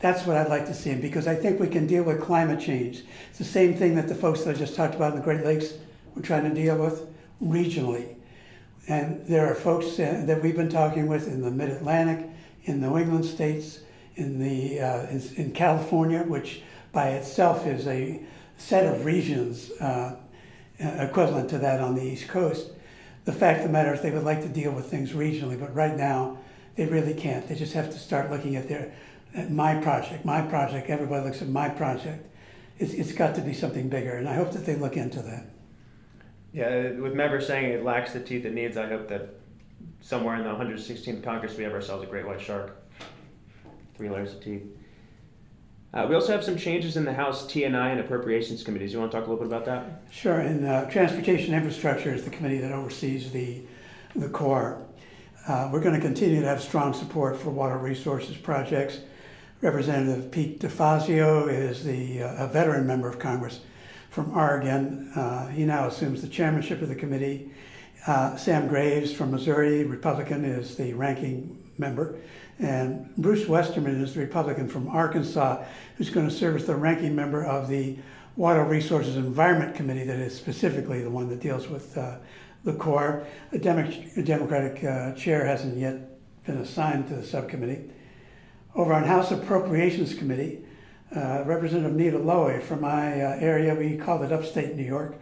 That's 0.00 0.26
what 0.26 0.36
I'd 0.36 0.48
like 0.48 0.66
to 0.66 0.74
see, 0.74 0.94
because 0.94 1.26
I 1.26 1.34
think 1.34 1.60
we 1.60 1.68
can 1.68 1.86
deal 1.86 2.04
with 2.04 2.20
climate 2.20 2.60
change. 2.60 3.02
It's 3.30 3.38
the 3.38 3.44
same 3.44 3.74
thing 3.74 3.94
that 3.96 4.08
the 4.08 4.14
folks 4.14 4.44
that 4.44 4.56
I 4.56 4.58
just 4.58 4.74
talked 4.74 4.94
about 4.94 5.12
in 5.12 5.18
the 5.18 5.24
Great 5.24 5.44
Lakes 5.44 5.74
were 6.14 6.22
trying 6.22 6.44
to 6.44 6.54
deal 6.54 6.76
with 6.76 7.06
regionally. 7.42 8.14
And 8.88 9.26
there 9.26 9.50
are 9.50 9.54
folks 9.54 9.98
uh, 9.98 10.22
that 10.26 10.42
we've 10.42 10.56
been 10.56 10.70
talking 10.70 11.08
with 11.08 11.26
in 11.26 11.42
the 11.42 11.50
Mid 11.50 11.68
Atlantic, 11.70 12.26
in 12.64 12.80
New 12.80 12.96
England 12.96 13.24
states, 13.24 13.80
in 14.16 14.38
the 14.38 14.80
uh, 14.80 15.06
in, 15.36 15.52
California, 15.52 16.22
which 16.22 16.62
by 16.92 17.10
itself 17.10 17.66
is 17.66 17.86
a 17.86 18.20
set 18.56 18.86
of 18.86 19.04
regions 19.04 19.70
uh, 19.80 20.16
equivalent 20.78 21.50
to 21.50 21.58
that 21.58 21.80
on 21.80 21.94
the 21.94 22.02
East 22.02 22.28
Coast. 22.28 22.70
The 23.28 23.34
fact 23.34 23.58
of 23.58 23.66
the 23.66 23.72
matter 23.74 23.92
is, 23.92 24.00
they 24.00 24.10
would 24.10 24.24
like 24.24 24.40
to 24.40 24.48
deal 24.48 24.72
with 24.72 24.86
things 24.86 25.12
regionally, 25.12 25.60
but 25.60 25.74
right 25.74 25.94
now 25.94 26.38
they 26.76 26.86
really 26.86 27.12
can't. 27.12 27.46
They 27.46 27.56
just 27.56 27.74
have 27.74 27.90
to 27.90 27.98
start 27.98 28.30
looking 28.30 28.56
at 28.56 28.70
their 28.70 28.94
at 29.34 29.52
my 29.52 29.74
project, 29.74 30.24
my 30.24 30.40
project, 30.40 30.88
everybody 30.88 31.26
looks 31.26 31.42
at 31.42 31.48
my 31.48 31.68
project. 31.68 32.26
It's, 32.78 32.94
it's 32.94 33.12
got 33.12 33.34
to 33.34 33.42
be 33.42 33.52
something 33.52 33.90
bigger, 33.90 34.12
and 34.12 34.26
I 34.26 34.32
hope 34.32 34.52
that 34.52 34.64
they 34.64 34.76
look 34.76 34.96
into 34.96 35.20
that. 35.20 35.44
Yeah, 36.54 36.92
with 36.92 37.12
members 37.12 37.46
saying 37.46 37.70
it 37.70 37.84
lacks 37.84 38.14
the 38.14 38.20
teeth 38.20 38.46
it 38.46 38.54
needs, 38.54 38.78
I 38.78 38.88
hope 38.88 39.08
that 39.08 39.34
somewhere 40.00 40.36
in 40.36 40.44
the 40.44 40.48
116th 40.48 41.22
Congress 41.22 41.54
we 41.54 41.64
have 41.64 41.74
ourselves 41.74 42.04
a 42.04 42.06
great 42.06 42.26
white 42.26 42.40
shark. 42.40 42.78
Three 43.94 44.08
layers 44.08 44.32
of 44.32 44.42
teeth. 44.42 44.62
Uh, 45.94 46.06
we 46.08 46.14
also 46.14 46.32
have 46.32 46.44
some 46.44 46.56
changes 46.56 46.96
in 46.96 47.04
the 47.04 47.12
House 47.12 47.46
T&I 47.46 47.66
and 47.88 48.00
Appropriations 48.00 48.62
Committees. 48.62 48.92
You 48.92 48.98
want 48.98 49.10
to 49.10 49.18
talk 49.18 49.26
a 49.26 49.30
little 49.30 49.44
bit 49.44 49.52
about 49.52 49.64
that? 49.66 50.02
Sure. 50.10 50.40
And 50.40 50.66
uh, 50.66 50.84
Transportation 50.90 51.54
Infrastructure 51.54 52.12
is 52.12 52.24
the 52.24 52.30
committee 52.30 52.58
that 52.58 52.72
oversees 52.72 53.30
the 53.30 53.62
the 54.16 54.28
Corps. 54.28 54.82
Uh, 55.46 55.68
we're 55.72 55.80
going 55.80 55.94
to 55.94 56.00
continue 56.00 56.40
to 56.40 56.46
have 56.46 56.62
strong 56.62 56.92
support 56.92 57.36
for 57.36 57.50
water 57.50 57.78
resources 57.78 58.36
projects 58.36 59.00
Representative 59.60 60.30
Pete 60.30 60.60
DeFazio 60.60 61.52
is 61.52 61.82
the 61.82 62.22
uh, 62.22 62.44
a 62.44 62.46
veteran 62.46 62.86
member 62.86 63.08
of 63.08 63.18
Congress 63.18 63.60
from 64.08 64.36
Oregon. 64.36 65.10
Uh, 65.16 65.48
he 65.48 65.64
now 65.64 65.88
assumes 65.88 66.22
the 66.22 66.28
chairmanship 66.28 66.80
of 66.80 66.88
the 66.88 66.94
committee. 66.94 67.50
Uh, 68.06 68.36
Sam 68.36 68.68
Graves 68.68 69.12
from 69.12 69.32
Missouri, 69.32 69.82
Republican, 69.82 70.44
is 70.44 70.76
the 70.76 70.92
ranking 70.94 71.60
member. 71.76 72.20
And 72.58 73.14
Bruce 73.16 73.46
Westerman 73.46 74.02
is 74.02 74.14
the 74.14 74.20
Republican 74.20 74.68
from 74.68 74.88
Arkansas, 74.88 75.64
who's 75.96 76.10
going 76.10 76.28
to 76.28 76.34
serve 76.34 76.56
as 76.56 76.66
the 76.66 76.74
ranking 76.74 77.14
member 77.14 77.44
of 77.44 77.68
the 77.68 77.98
Water 78.36 78.64
Resources 78.64 79.16
Environment 79.16 79.74
Committee, 79.74 80.04
that 80.04 80.18
is 80.18 80.36
specifically 80.36 81.02
the 81.02 81.10
one 81.10 81.28
that 81.28 81.40
deals 81.40 81.68
with 81.68 81.96
uh, 81.96 82.18
the 82.64 82.72
Corps. 82.72 83.26
A, 83.52 83.58
Demo- 83.58 83.92
a 84.16 84.22
Democratic 84.22 84.82
uh, 84.84 85.12
chair 85.12 85.44
hasn't 85.44 85.76
yet 85.76 85.96
been 86.46 86.58
assigned 86.58 87.08
to 87.08 87.14
the 87.14 87.24
subcommittee. 87.24 87.90
Over 88.74 88.92
on 88.92 89.04
House 89.04 89.30
Appropriations 89.30 90.14
Committee, 90.14 90.64
uh, 91.14 91.42
Representative 91.46 91.96
Nita 91.96 92.18
Lowey 92.18 92.62
from 92.62 92.80
my 92.80 93.20
uh, 93.20 93.36
area, 93.40 93.74
we 93.74 93.96
called 93.96 94.22
it 94.22 94.32
upstate 94.32 94.74
New 94.76 94.84
York. 94.84 95.16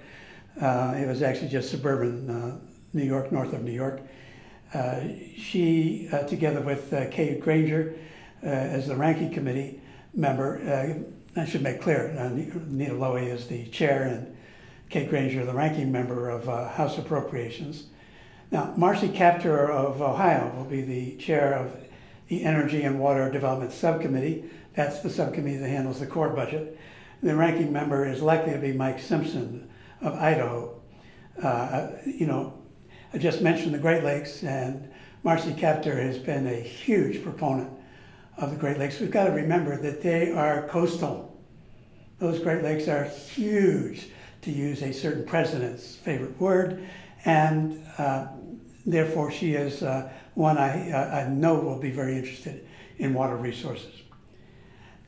Uh, 0.61 0.94
it 0.96 1.07
was 1.07 1.22
actually 1.22 1.49
just 1.49 1.70
suburban 1.70 2.29
uh, 2.29 2.59
New 2.92 3.05
York, 3.05 3.31
north 3.31 3.53
of 3.53 3.62
New 3.62 3.72
York. 3.72 4.01
Uh, 4.74 5.00
she, 5.37 6.09
uh, 6.12 6.24
together 6.24 6.61
with 6.61 6.92
uh, 6.92 7.09
Granger, 7.40 7.96
as 8.42 8.87
the 8.87 8.96
ranking 8.96 9.33
committee 9.33 9.81
member, 10.14 11.05
I 11.37 11.44
should 11.46 11.62
make 11.62 11.81
clear, 11.81 12.12
Nita 12.68 12.92
Lowey 12.92 13.29
is 13.29 13.46
the 13.46 13.66
chair 13.66 14.02
and 14.05 14.37
Kate 14.88 15.09
Granger, 15.09 15.44
the 15.44 15.55
ranking 15.55 15.90
member 15.90 16.29
of 16.31 16.44
House 16.74 16.98
Appropriations. 16.98 17.85
Now, 18.50 18.74
Marcy 18.76 19.09
Kaptur 19.09 19.68
of 19.68 20.00
Ohio 20.00 20.52
will 20.57 20.64
be 20.64 20.83
the 20.83 21.16
chair 21.16 21.55
of 21.55 21.76
the 22.29 22.44
Energy 22.44 22.83
and 22.83 23.00
Water 23.00 23.31
Development 23.31 23.72
Subcommittee. 23.72 24.44
That's 24.74 25.00
the 25.00 25.11
subcommittee 25.11 25.57
that 25.59 25.68
handles 25.68 26.00
the 26.00 26.07
Corps 26.07 26.31
budget. 26.31 26.79
The 27.22 27.35
ranking 27.35 27.72
member 27.72 28.07
is 28.07 28.22
likely 28.22 28.52
to 28.52 28.59
be 28.59 28.72
Mike 28.72 29.00
Simpson 29.00 29.68
of 30.00 30.14
Idaho. 30.14 30.81
Uh, 31.42 31.88
you 32.05 32.26
know, 32.26 32.62
I 33.16 33.18
just 33.18 33.40
mentioned 33.40 33.72
the 33.72 33.79
Great 33.79 34.05
Lakes, 34.05 34.42
and 34.42 34.92
Marcy 35.22 35.55
Kaptur 35.55 35.96
has 35.96 36.18
been 36.18 36.46
a 36.46 36.61
huge 36.61 37.22
proponent 37.22 37.70
of 38.37 38.50
the 38.50 38.57
Great 38.57 38.76
Lakes. 38.76 39.00
We've 39.00 39.11
got 39.11 39.24
to 39.24 39.31
remember 39.31 39.81
that 39.81 40.02
they 40.02 40.33
are 40.33 40.68
coastal. 40.68 41.35
Those 42.18 42.40
Great 42.40 42.62
Lakes 42.62 42.88
are 42.88 43.05
huge, 43.05 44.09
to 44.42 44.50
use 44.50 44.83
a 44.83 44.92
certain 44.92 45.24
president's 45.24 45.96
favorite 45.96 46.38
word, 46.38 46.87
and 47.24 47.83
uh, 47.96 48.26
therefore 48.85 49.33
she 49.33 49.55
is 49.55 49.83
uh, 49.83 50.12
one 50.35 50.59
I, 50.59 50.90
uh, 50.90 51.24
I 51.24 51.29
know 51.31 51.55
will 51.55 51.81
be 51.81 51.90
very 51.90 52.18
interested 52.18 52.68
in 52.98 53.14
water 53.14 53.37
resources. 53.37 53.94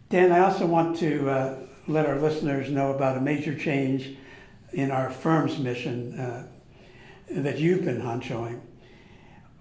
Dan, 0.09 0.33
I 0.33 0.39
also 0.39 0.65
want 0.65 0.97
to 1.01 1.29
uh, 1.29 1.59
let 1.87 2.07
our 2.07 2.19
listeners 2.19 2.71
know 2.71 2.91
about 2.95 3.19
a 3.19 3.21
major 3.21 3.55
change 3.55 4.17
in 4.73 4.91
our 4.91 5.11
firm's 5.11 5.59
mission 5.59 6.19
uh, 6.19 6.47
that 7.31 7.59
you've 7.59 7.85
been 7.85 8.01
honchoing. 8.01 8.61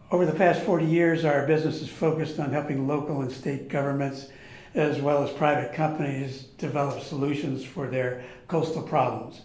Over 0.10 0.26
the 0.26 0.34
past 0.34 0.62
40 0.62 0.86
years, 0.86 1.26
our 1.26 1.46
business 1.46 1.82
is 1.82 1.90
focused 1.90 2.40
on 2.40 2.52
helping 2.52 2.88
local 2.88 3.22
and 3.22 3.32
state 3.32 3.68
governments 3.68 4.28
as 4.74 5.02
well 5.02 5.24
as 5.24 5.32
private 5.32 5.74
companies 5.74 6.44
develop 6.58 7.02
solutions 7.02 7.66
for 7.66 7.88
their 7.88 8.24
coastal 8.48 8.84
problems. 8.84 9.42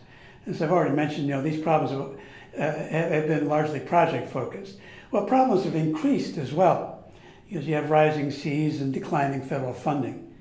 As 0.46 0.61
I've 0.61 0.70
already 0.70 0.94
mentioned, 0.94 1.26
you 1.26 1.35
know, 1.35 1.42
these 1.42 1.61
problems 1.61 1.90
have, 1.90 2.70
uh, 2.74 2.78
have 2.88 3.28
been 3.28 3.48
largely 3.48 3.80
project 3.80 4.30
focused. 4.30 4.76
Well, 5.11 5.24
problems 5.24 5.64
have 5.64 5.74
increased 5.74 6.37
as 6.38 6.52
well 6.52 7.04
because 7.48 7.66
you 7.66 7.74
have 7.74 7.90
rising 7.90 8.30
seas 8.30 8.80
and 8.80 8.92
declining 8.92 9.42
federal 9.42 9.74
funding. 9.74 10.32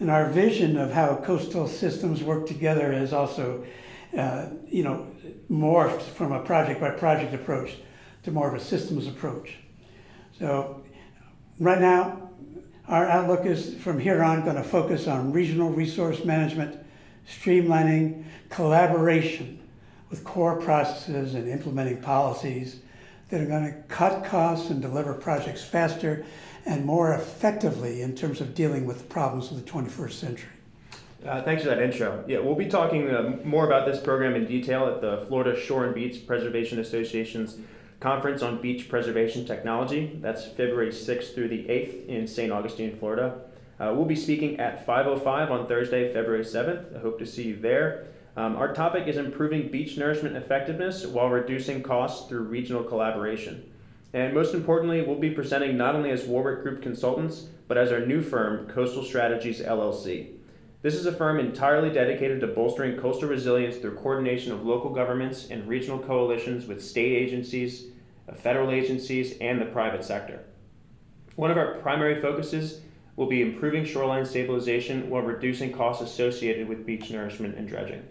And 0.00 0.10
our 0.10 0.28
vision 0.28 0.78
of 0.78 0.92
how 0.92 1.16
coastal 1.16 1.68
systems 1.68 2.22
work 2.22 2.46
together 2.46 2.92
has 2.92 3.12
also, 3.12 3.66
uh, 4.16 4.46
you 4.68 4.82
know, 4.82 5.06
morphed 5.50 6.02
from 6.02 6.32
a 6.32 6.40
project 6.40 6.80
by 6.80 6.90
project 6.90 7.34
approach 7.34 7.76
to 8.22 8.30
more 8.30 8.48
of 8.48 8.54
a 8.54 8.60
systems 8.60 9.06
approach. 9.06 9.56
So, 10.38 10.82
right 11.58 11.80
now, 11.80 12.30
our 12.88 13.06
outlook 13.06 13.46
is 13.46 13.74
from 13.76 14.00
here 14.00 14.22
on 14.22 14.42
going 14.44 14.56
to 14.56 14.64
focus 14.64 15.06
on 15.06 15.32
regional 15.32 15.70
resource 15.70 16.24
management, 16.24 16.84
streamlining, 17.28 18.24
collaboration 18.48 19.60
with 20.10 20.24
Corps 20.24 20.60
processes 20.60 21.34
and 21.34 21.48
implementing 21.48 22.00
policies 22.02 22.80
that 23.28 23.40
are 23.40 23.46
going 23.46 23.64
to 23.64 23.78
cut 23.88 24.24
costs 24.24 24.70
and 24.70 24.82
deliver 24.82 25.14
projects 25.14 25.62
faster 25.62 26.26
and 26.66 26.84
more 26.84 27.14
effectively 27.14 28.02
in 28.02 28.14
terms 28.14 28.40
of 28.40 28.54
dealing 28.54 28.84
with 28.84 28.98
the 28.98 29.04
problems 29.04 29.50
of 29.50 29.64
the 29.64 29.70
21st 29.70 30.12
century. 30.12 30.50
Uh, 31.24 31.42
thanks 31.42 31.62
for 31.62 31.68
that 31.68 31.82
intro. 31.82 32.24
Yeah, 32.26 32.38
we'll 32.38 32.54
be 32.54 32.68
talking 32.68 33.10
uh, 33.10 33.36
more 33.44 33.66
about 33.66 33.84
this 33.84 34.00
program 34.00 34.34
in 34.34 34.46
detail 34.46 34.86
at 34.86 35.02
the 35.02 35.26
Florida 35.28 35.58
Shore 35.58 35.84
and 35.84 35.94
Beach 35.94 36.26
Preservation 36.26 36.78
Association's 36.78 37.58
Conference 38.00 38.40
on 38.40 38.62
Beach 38.62 38.88
Preservation 38.88 39.44
Technology. 39.44 40.18
That's 40.22 40.46
February 40.46 40.88
6th 40.88 41.34
through 41.34 41.48
the 41.48 41.64
8th 41.64 42.06
in 42.06 42.26
St. 42.26 42.50
Augustine, 42.50 42.96
Florida. 42.96 43.42
Uh, 43.78 43.92
we'll 43.94 44.06
be 44.06 44.16
speaking 44.16 44.58
at 44.60 44.86
5.05 44.86 45.50
on 45.50 45.66
Thursday, 45.66 46.10
February 46.10 46.44
7th. 46.44 46.96
I 46.96 47.00
hope 47.00 47.18
to 47.18 47.26
see 47.26 47.48
you 47.48 47.56
there. 47.56 48.06
Um, 48.36 48.56
our 48.56 48.72
topic 48.72 49.06
is 49.06 49.18
improving 49.18 49.70
beach 49.70 49.98
nourishment 49.98 50.36
effectiveness 50.36 51.04
while 51.04 51.28
reducing 51.28 51.82
costs 51.82 52.28
through 52.30 52.44
regional 52.44 52.82
collaboration. 52.82 53.70
And 54.14 54.32
most 54.32 54.54
importantly, 54.54 55.02
we'll 55.02 55.18
be 55.18 55.30
presenting 55.30 55.76
not 55.76 55.94
only 55.94 56.10
as 56.10 56.24
Warwick 56.24 56.62
Group 56.62 56.80
consultants, 56.80 57.48
but 57.68 57.76
as 57.76 57.92
our 57.92 58.04
new 58.04 58.22
firm, 58.22 58.66
Coastal 58.68 59.04
Strategies 59.04 59.60
LLC. 59.60 60.39
This 60.82 60.94
is 60.94 61.04
a 61.04 61.12
firm 61.12 61.38
entirely 61.38 61.90
dedicated 61.90 62.40
to 62.40 62.46
bolstering 62.46 62.96
coastal 62.96 63.28
resilience 63.28 63.76
through 63.76 63.96
coordination 63.96 64.50
of 64.50 64.64
local 64.64 64.88
governments 64.88 65.48
and 65.50 65.68
regional 65.68 65.98
coalitions 65.98 66.66
with 66.66 66.82
state 66.82 67.12
agencies, 67.12 67.88
uh, 68.26 68.34
federal 68.34 68.70
agencies, 68.70 69.36
and 69.42 69.60
the 69.60 69.66
private 69.66 70.02
sector. 70.02 70.40
One 71.36 71.50
of 71.50 71.58
our 71.58 71.74
primary 71.80 72.22
focuses 72.22 72.80
will 73.16 73.26
be 73.26 73.42
improving 73.42 73.84
shoreline 73.84 74.24
stabilization 74.24 75.10
while 75.10 75.22
reducing 75.22 75.70
costs 75.70 76.02
associated 76.02 76.66
with 76.66 76.86
beach 76.86 77.10
nourishment 77.10 77.56
and 77.56 77.68
dredging. 77.68 78.02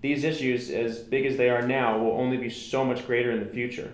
These 0.00 0.24
issues, 0.24 0.70
as 0.70 1.00
big 1.00 1.26
as 1.26 1.36
they 1.36 1.50
are 1.50 1.66
now, 1.66 1.98
will 1.98 2.12
only 2.12 2.38
be 2.38 2.48
so 2.48 2.86
much 2.86 3.06
greater 3.06 3.32
in 3.32 3.40
the 3.40 3.52
future. 3.52 3.92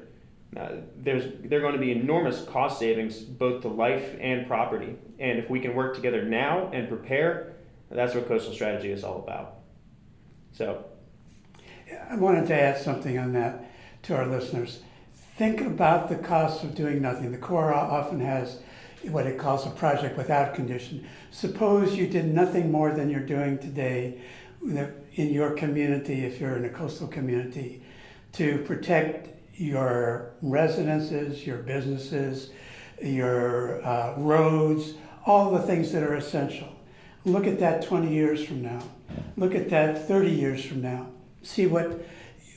Uh, 0.57 0.77
there's, 0.97 1.25
there 1.43 1.59
are 1.59 1.62
going 1.62 1.75
to 1.75 1.81
be 1.81 1.93
enormous 1.93 2.45
cost 2.45 2.79
savings 2.79 3.19
both 3.19 3.62
to 3.62 3.69
life 3.69 4.16
and 4.21 4.47
property. 4.47 4.95
And 5.19 5.40
if 5.40 5.51
we 5.51 5.59
can 5.59 5.75
work 5.75 5.97
together 5.97 6.25
now 6.25 6.71
and 6.73 6.88
prepare, 6.88 7.57
that's 7.90 8.14
what 8.14 8.29
coastal 8.29 8.53
strategy 8.53 8.90
is 8.90 9.05
all 9.05 9.18
about. 9.18 9.57
So, 10.53 10.85
I 12.09 12.16
wanted 12.16 12.46
to 12.48 12.55
add 12.55 12.79
something 12.79 13.18
on 13.18 13.33
that 13.33 13.70
to 14.03 14.16
our 14.16 14.26
listeners. 14.26 14.81
Think 15.37 15.61
about 15.61 16.09
the 16.09 16.16
cost 16.16 16.64
of 16.64 16.74
doing 16.74 17.00
nothing. 17.00 17.33
The 17.33 17.38
Corps 17.38 17.74
often 17.74 18.20
has 18.20 18.61
what 19.05 19.26
it 19.26 19.38
calls 19.38 19.66
a 19.66 19.70
project 19.70 20.16
without 20.16 20.55
condition. 20.55 21.07
Suppose 21.31 21.96
you 21.96 22.07
did 22.07 22.26
nothing 22.26 22.70
more 22.70 22.92
than 22.92 23.09
you're 23.09 23.20
doing 23.20 23.59
today 23.59 24.20
in 24.62 25.33
your 25.33 25.53
community, 25.53 26.24
if 26.24 26.40
you're 26.40 26.57
in 26.57 26.64
a 26.64 26.68
coastal 26.68 27.09
community, 27.09 27.83
to 28.33 28.59
protect 28.66 29.29
your 29.55 30.33
residences, 30.42 31.46
your 31.46 31.59
businesses, 31.59 32.50
your 33.03 33.85
uh, 33.85 34.14
roads, 34.18 34.94
all 35.24 35.50
the 35.53 35.62
things 35.62 35.92
that 35.92 36.03
are 36.03 36.14
essential. 36.14 36.69
Look 37.24 37.46
at 37.46 37.59
that 37.61 37.83
20 37.83 38.12
years 38.12 38.44
from 38.44 38.62
now. 38.62 38.83
Look 39.37 39.54
at 39.54 39.68
that 39.70 40.09
30 40.09 40.30
years 40.30 40.64
from 40.64 40.83
now. 40.83 41.09
See 41.42 41.66
what, 41.66 42.02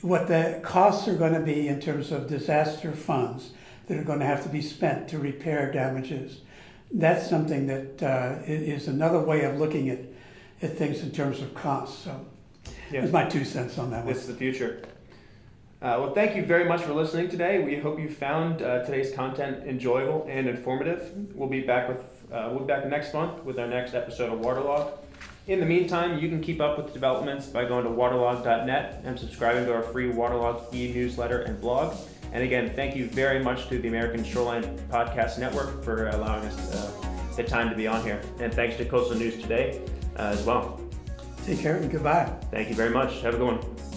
what 0.00 0.28
the 0.28 0.60
costs 0.62 1.06
are 1.08 1.14
going 1.14 1.34
to 1.34 1.40
be 1.40 1.68
in 1.68 1.80
terms 1.80 2.12
of 2.12 2.28
disaster 2.28 2.92
funds 2.92 3.52
that 3.86 3.98
are 3.98 4.04
going 4.04 4.20
to 4.20 4.26
have 4.26 4.42
to 4.42 4.48
be 4.48 4.62
spent 4.62 5.08
to 5.08 5.18
repair 5.18 5.70
damages. 5.70 6.40
That's 6.90 7.28
something 7.28 7.66
that 7.66 8.02
uh, 8.02 8.42
is 8.46 8.88
another 8.88 9.18
way 9.18 9.44
of 9.44 9.58
looking 9.58 9.90
at, 9.90 10.00
at 10.62 10.78
things 10.78 11.02
in 11.02 11.10
terms 11.10 11.40
of 11.40 11.54
costs. 11.54 12.04
So 12.04 12.24
yeah. 12.90 13.00
that's 13.00 13.12
my 13.12 13.24
two 13.24 13.44
cents 13.44 13.78
on 13.78 13.90
that 13.90 14.04
one. 14.04 14.14
This 14.14 14.22
is 14.22 14.28
the 14.28 14.34
future. 14.34 14.82
Uh, 15.82 16.00
well, 16.00 16.14
thank 16.14 16.34
you 16.34 16.42
very 16.44 16.64
much 16.64 16.80
for 16.80 16.94
listening 16.94 17.28
today. 17.28 17.62
We 17.62 17.76
hope 17.76 17.98
you 17.98 18.08
found 18.08 18.62
uh, 18.62 18.84
today's 18.84 19.12
content 19.12 19.66
enjoyable 19.66 20.26
and 20.30 20.48
informative. 20.48 21.12
We'll 21.34 21.48
be 21.48 21.60
back 21.60 21.88
with 21.88 22.13
uh, 22.32 22.48
we'll 22.50 22.60
be 22.60 22.66
back 22.66 22.86
next 22.86 23.12
month 23.14 23.42
with 23.44 23.58
our 23.58 23.66
next 23.66 23.94
episode 23.94 24.32
of 24.32 24.40
Waterlog. 24.40 24.92
In 25.46 25.60
the 25.60 25.66
meantime, 25.66 26.18
you 26.18 26.28
can 26.28 26.40
keep 26.40 26.60
up 26.60 26.78
with 26.78 26.92
developments 26.94 27.46
by 27.46 27.64
going 27.66 27.84
to 27.84 27.90
waterlog.net 27.90 29.02
and 29.04 29.18
subscribing 29.18 29.66
to 29.66 29.74
our 29.74 29.82
free 29.82 30.08
Waterlog 30.08 30.74
e-newsletter 30.74 31.42
and 31.42 31.60
blog. 31.60 31.94
And 32.32 32.42
again, 32.42 32.72
thank 32.74 32.96
you 32.96 33.06
very 33.08 33.42
much 33.42 33.68
to 33.68 33.78
the 33.78 33.88
American 33.88 34.24
Shoreline 34.24 34.78
Podcast 34.90 35.38
Network 35.38 35.84
for 35.84 36.08
allowing 36.08 36.44
us 36.46 36.74
uh, 36.74 37.36
the 37.36 37.44
time 37.44 37.68
to 37.68 37.76
be 37.76 37.86
on 37.86 38.02
here. 38.02 38.20
And 38.40 38.52
thanks 38.52 38.76
to 38.76 38.84
Coastal 38.84 39.18
News 39.18 39.40
Today 39.40 39.82
uh, 40.16 40.22
as 40.22 40.42
well. 40.44 40.80
Take 41.44 41.60
care 41.60 41.76
and 41.76 41.90
goodbye. 41.90 42.32
Thank 42.50 42.70
you 42.70 42.74
very 42.74 42.90
much. 42.90 43.20
Have 43.20 43.34
a 43.34 43.38
good 43.38 43.58
one. 43.58 43.93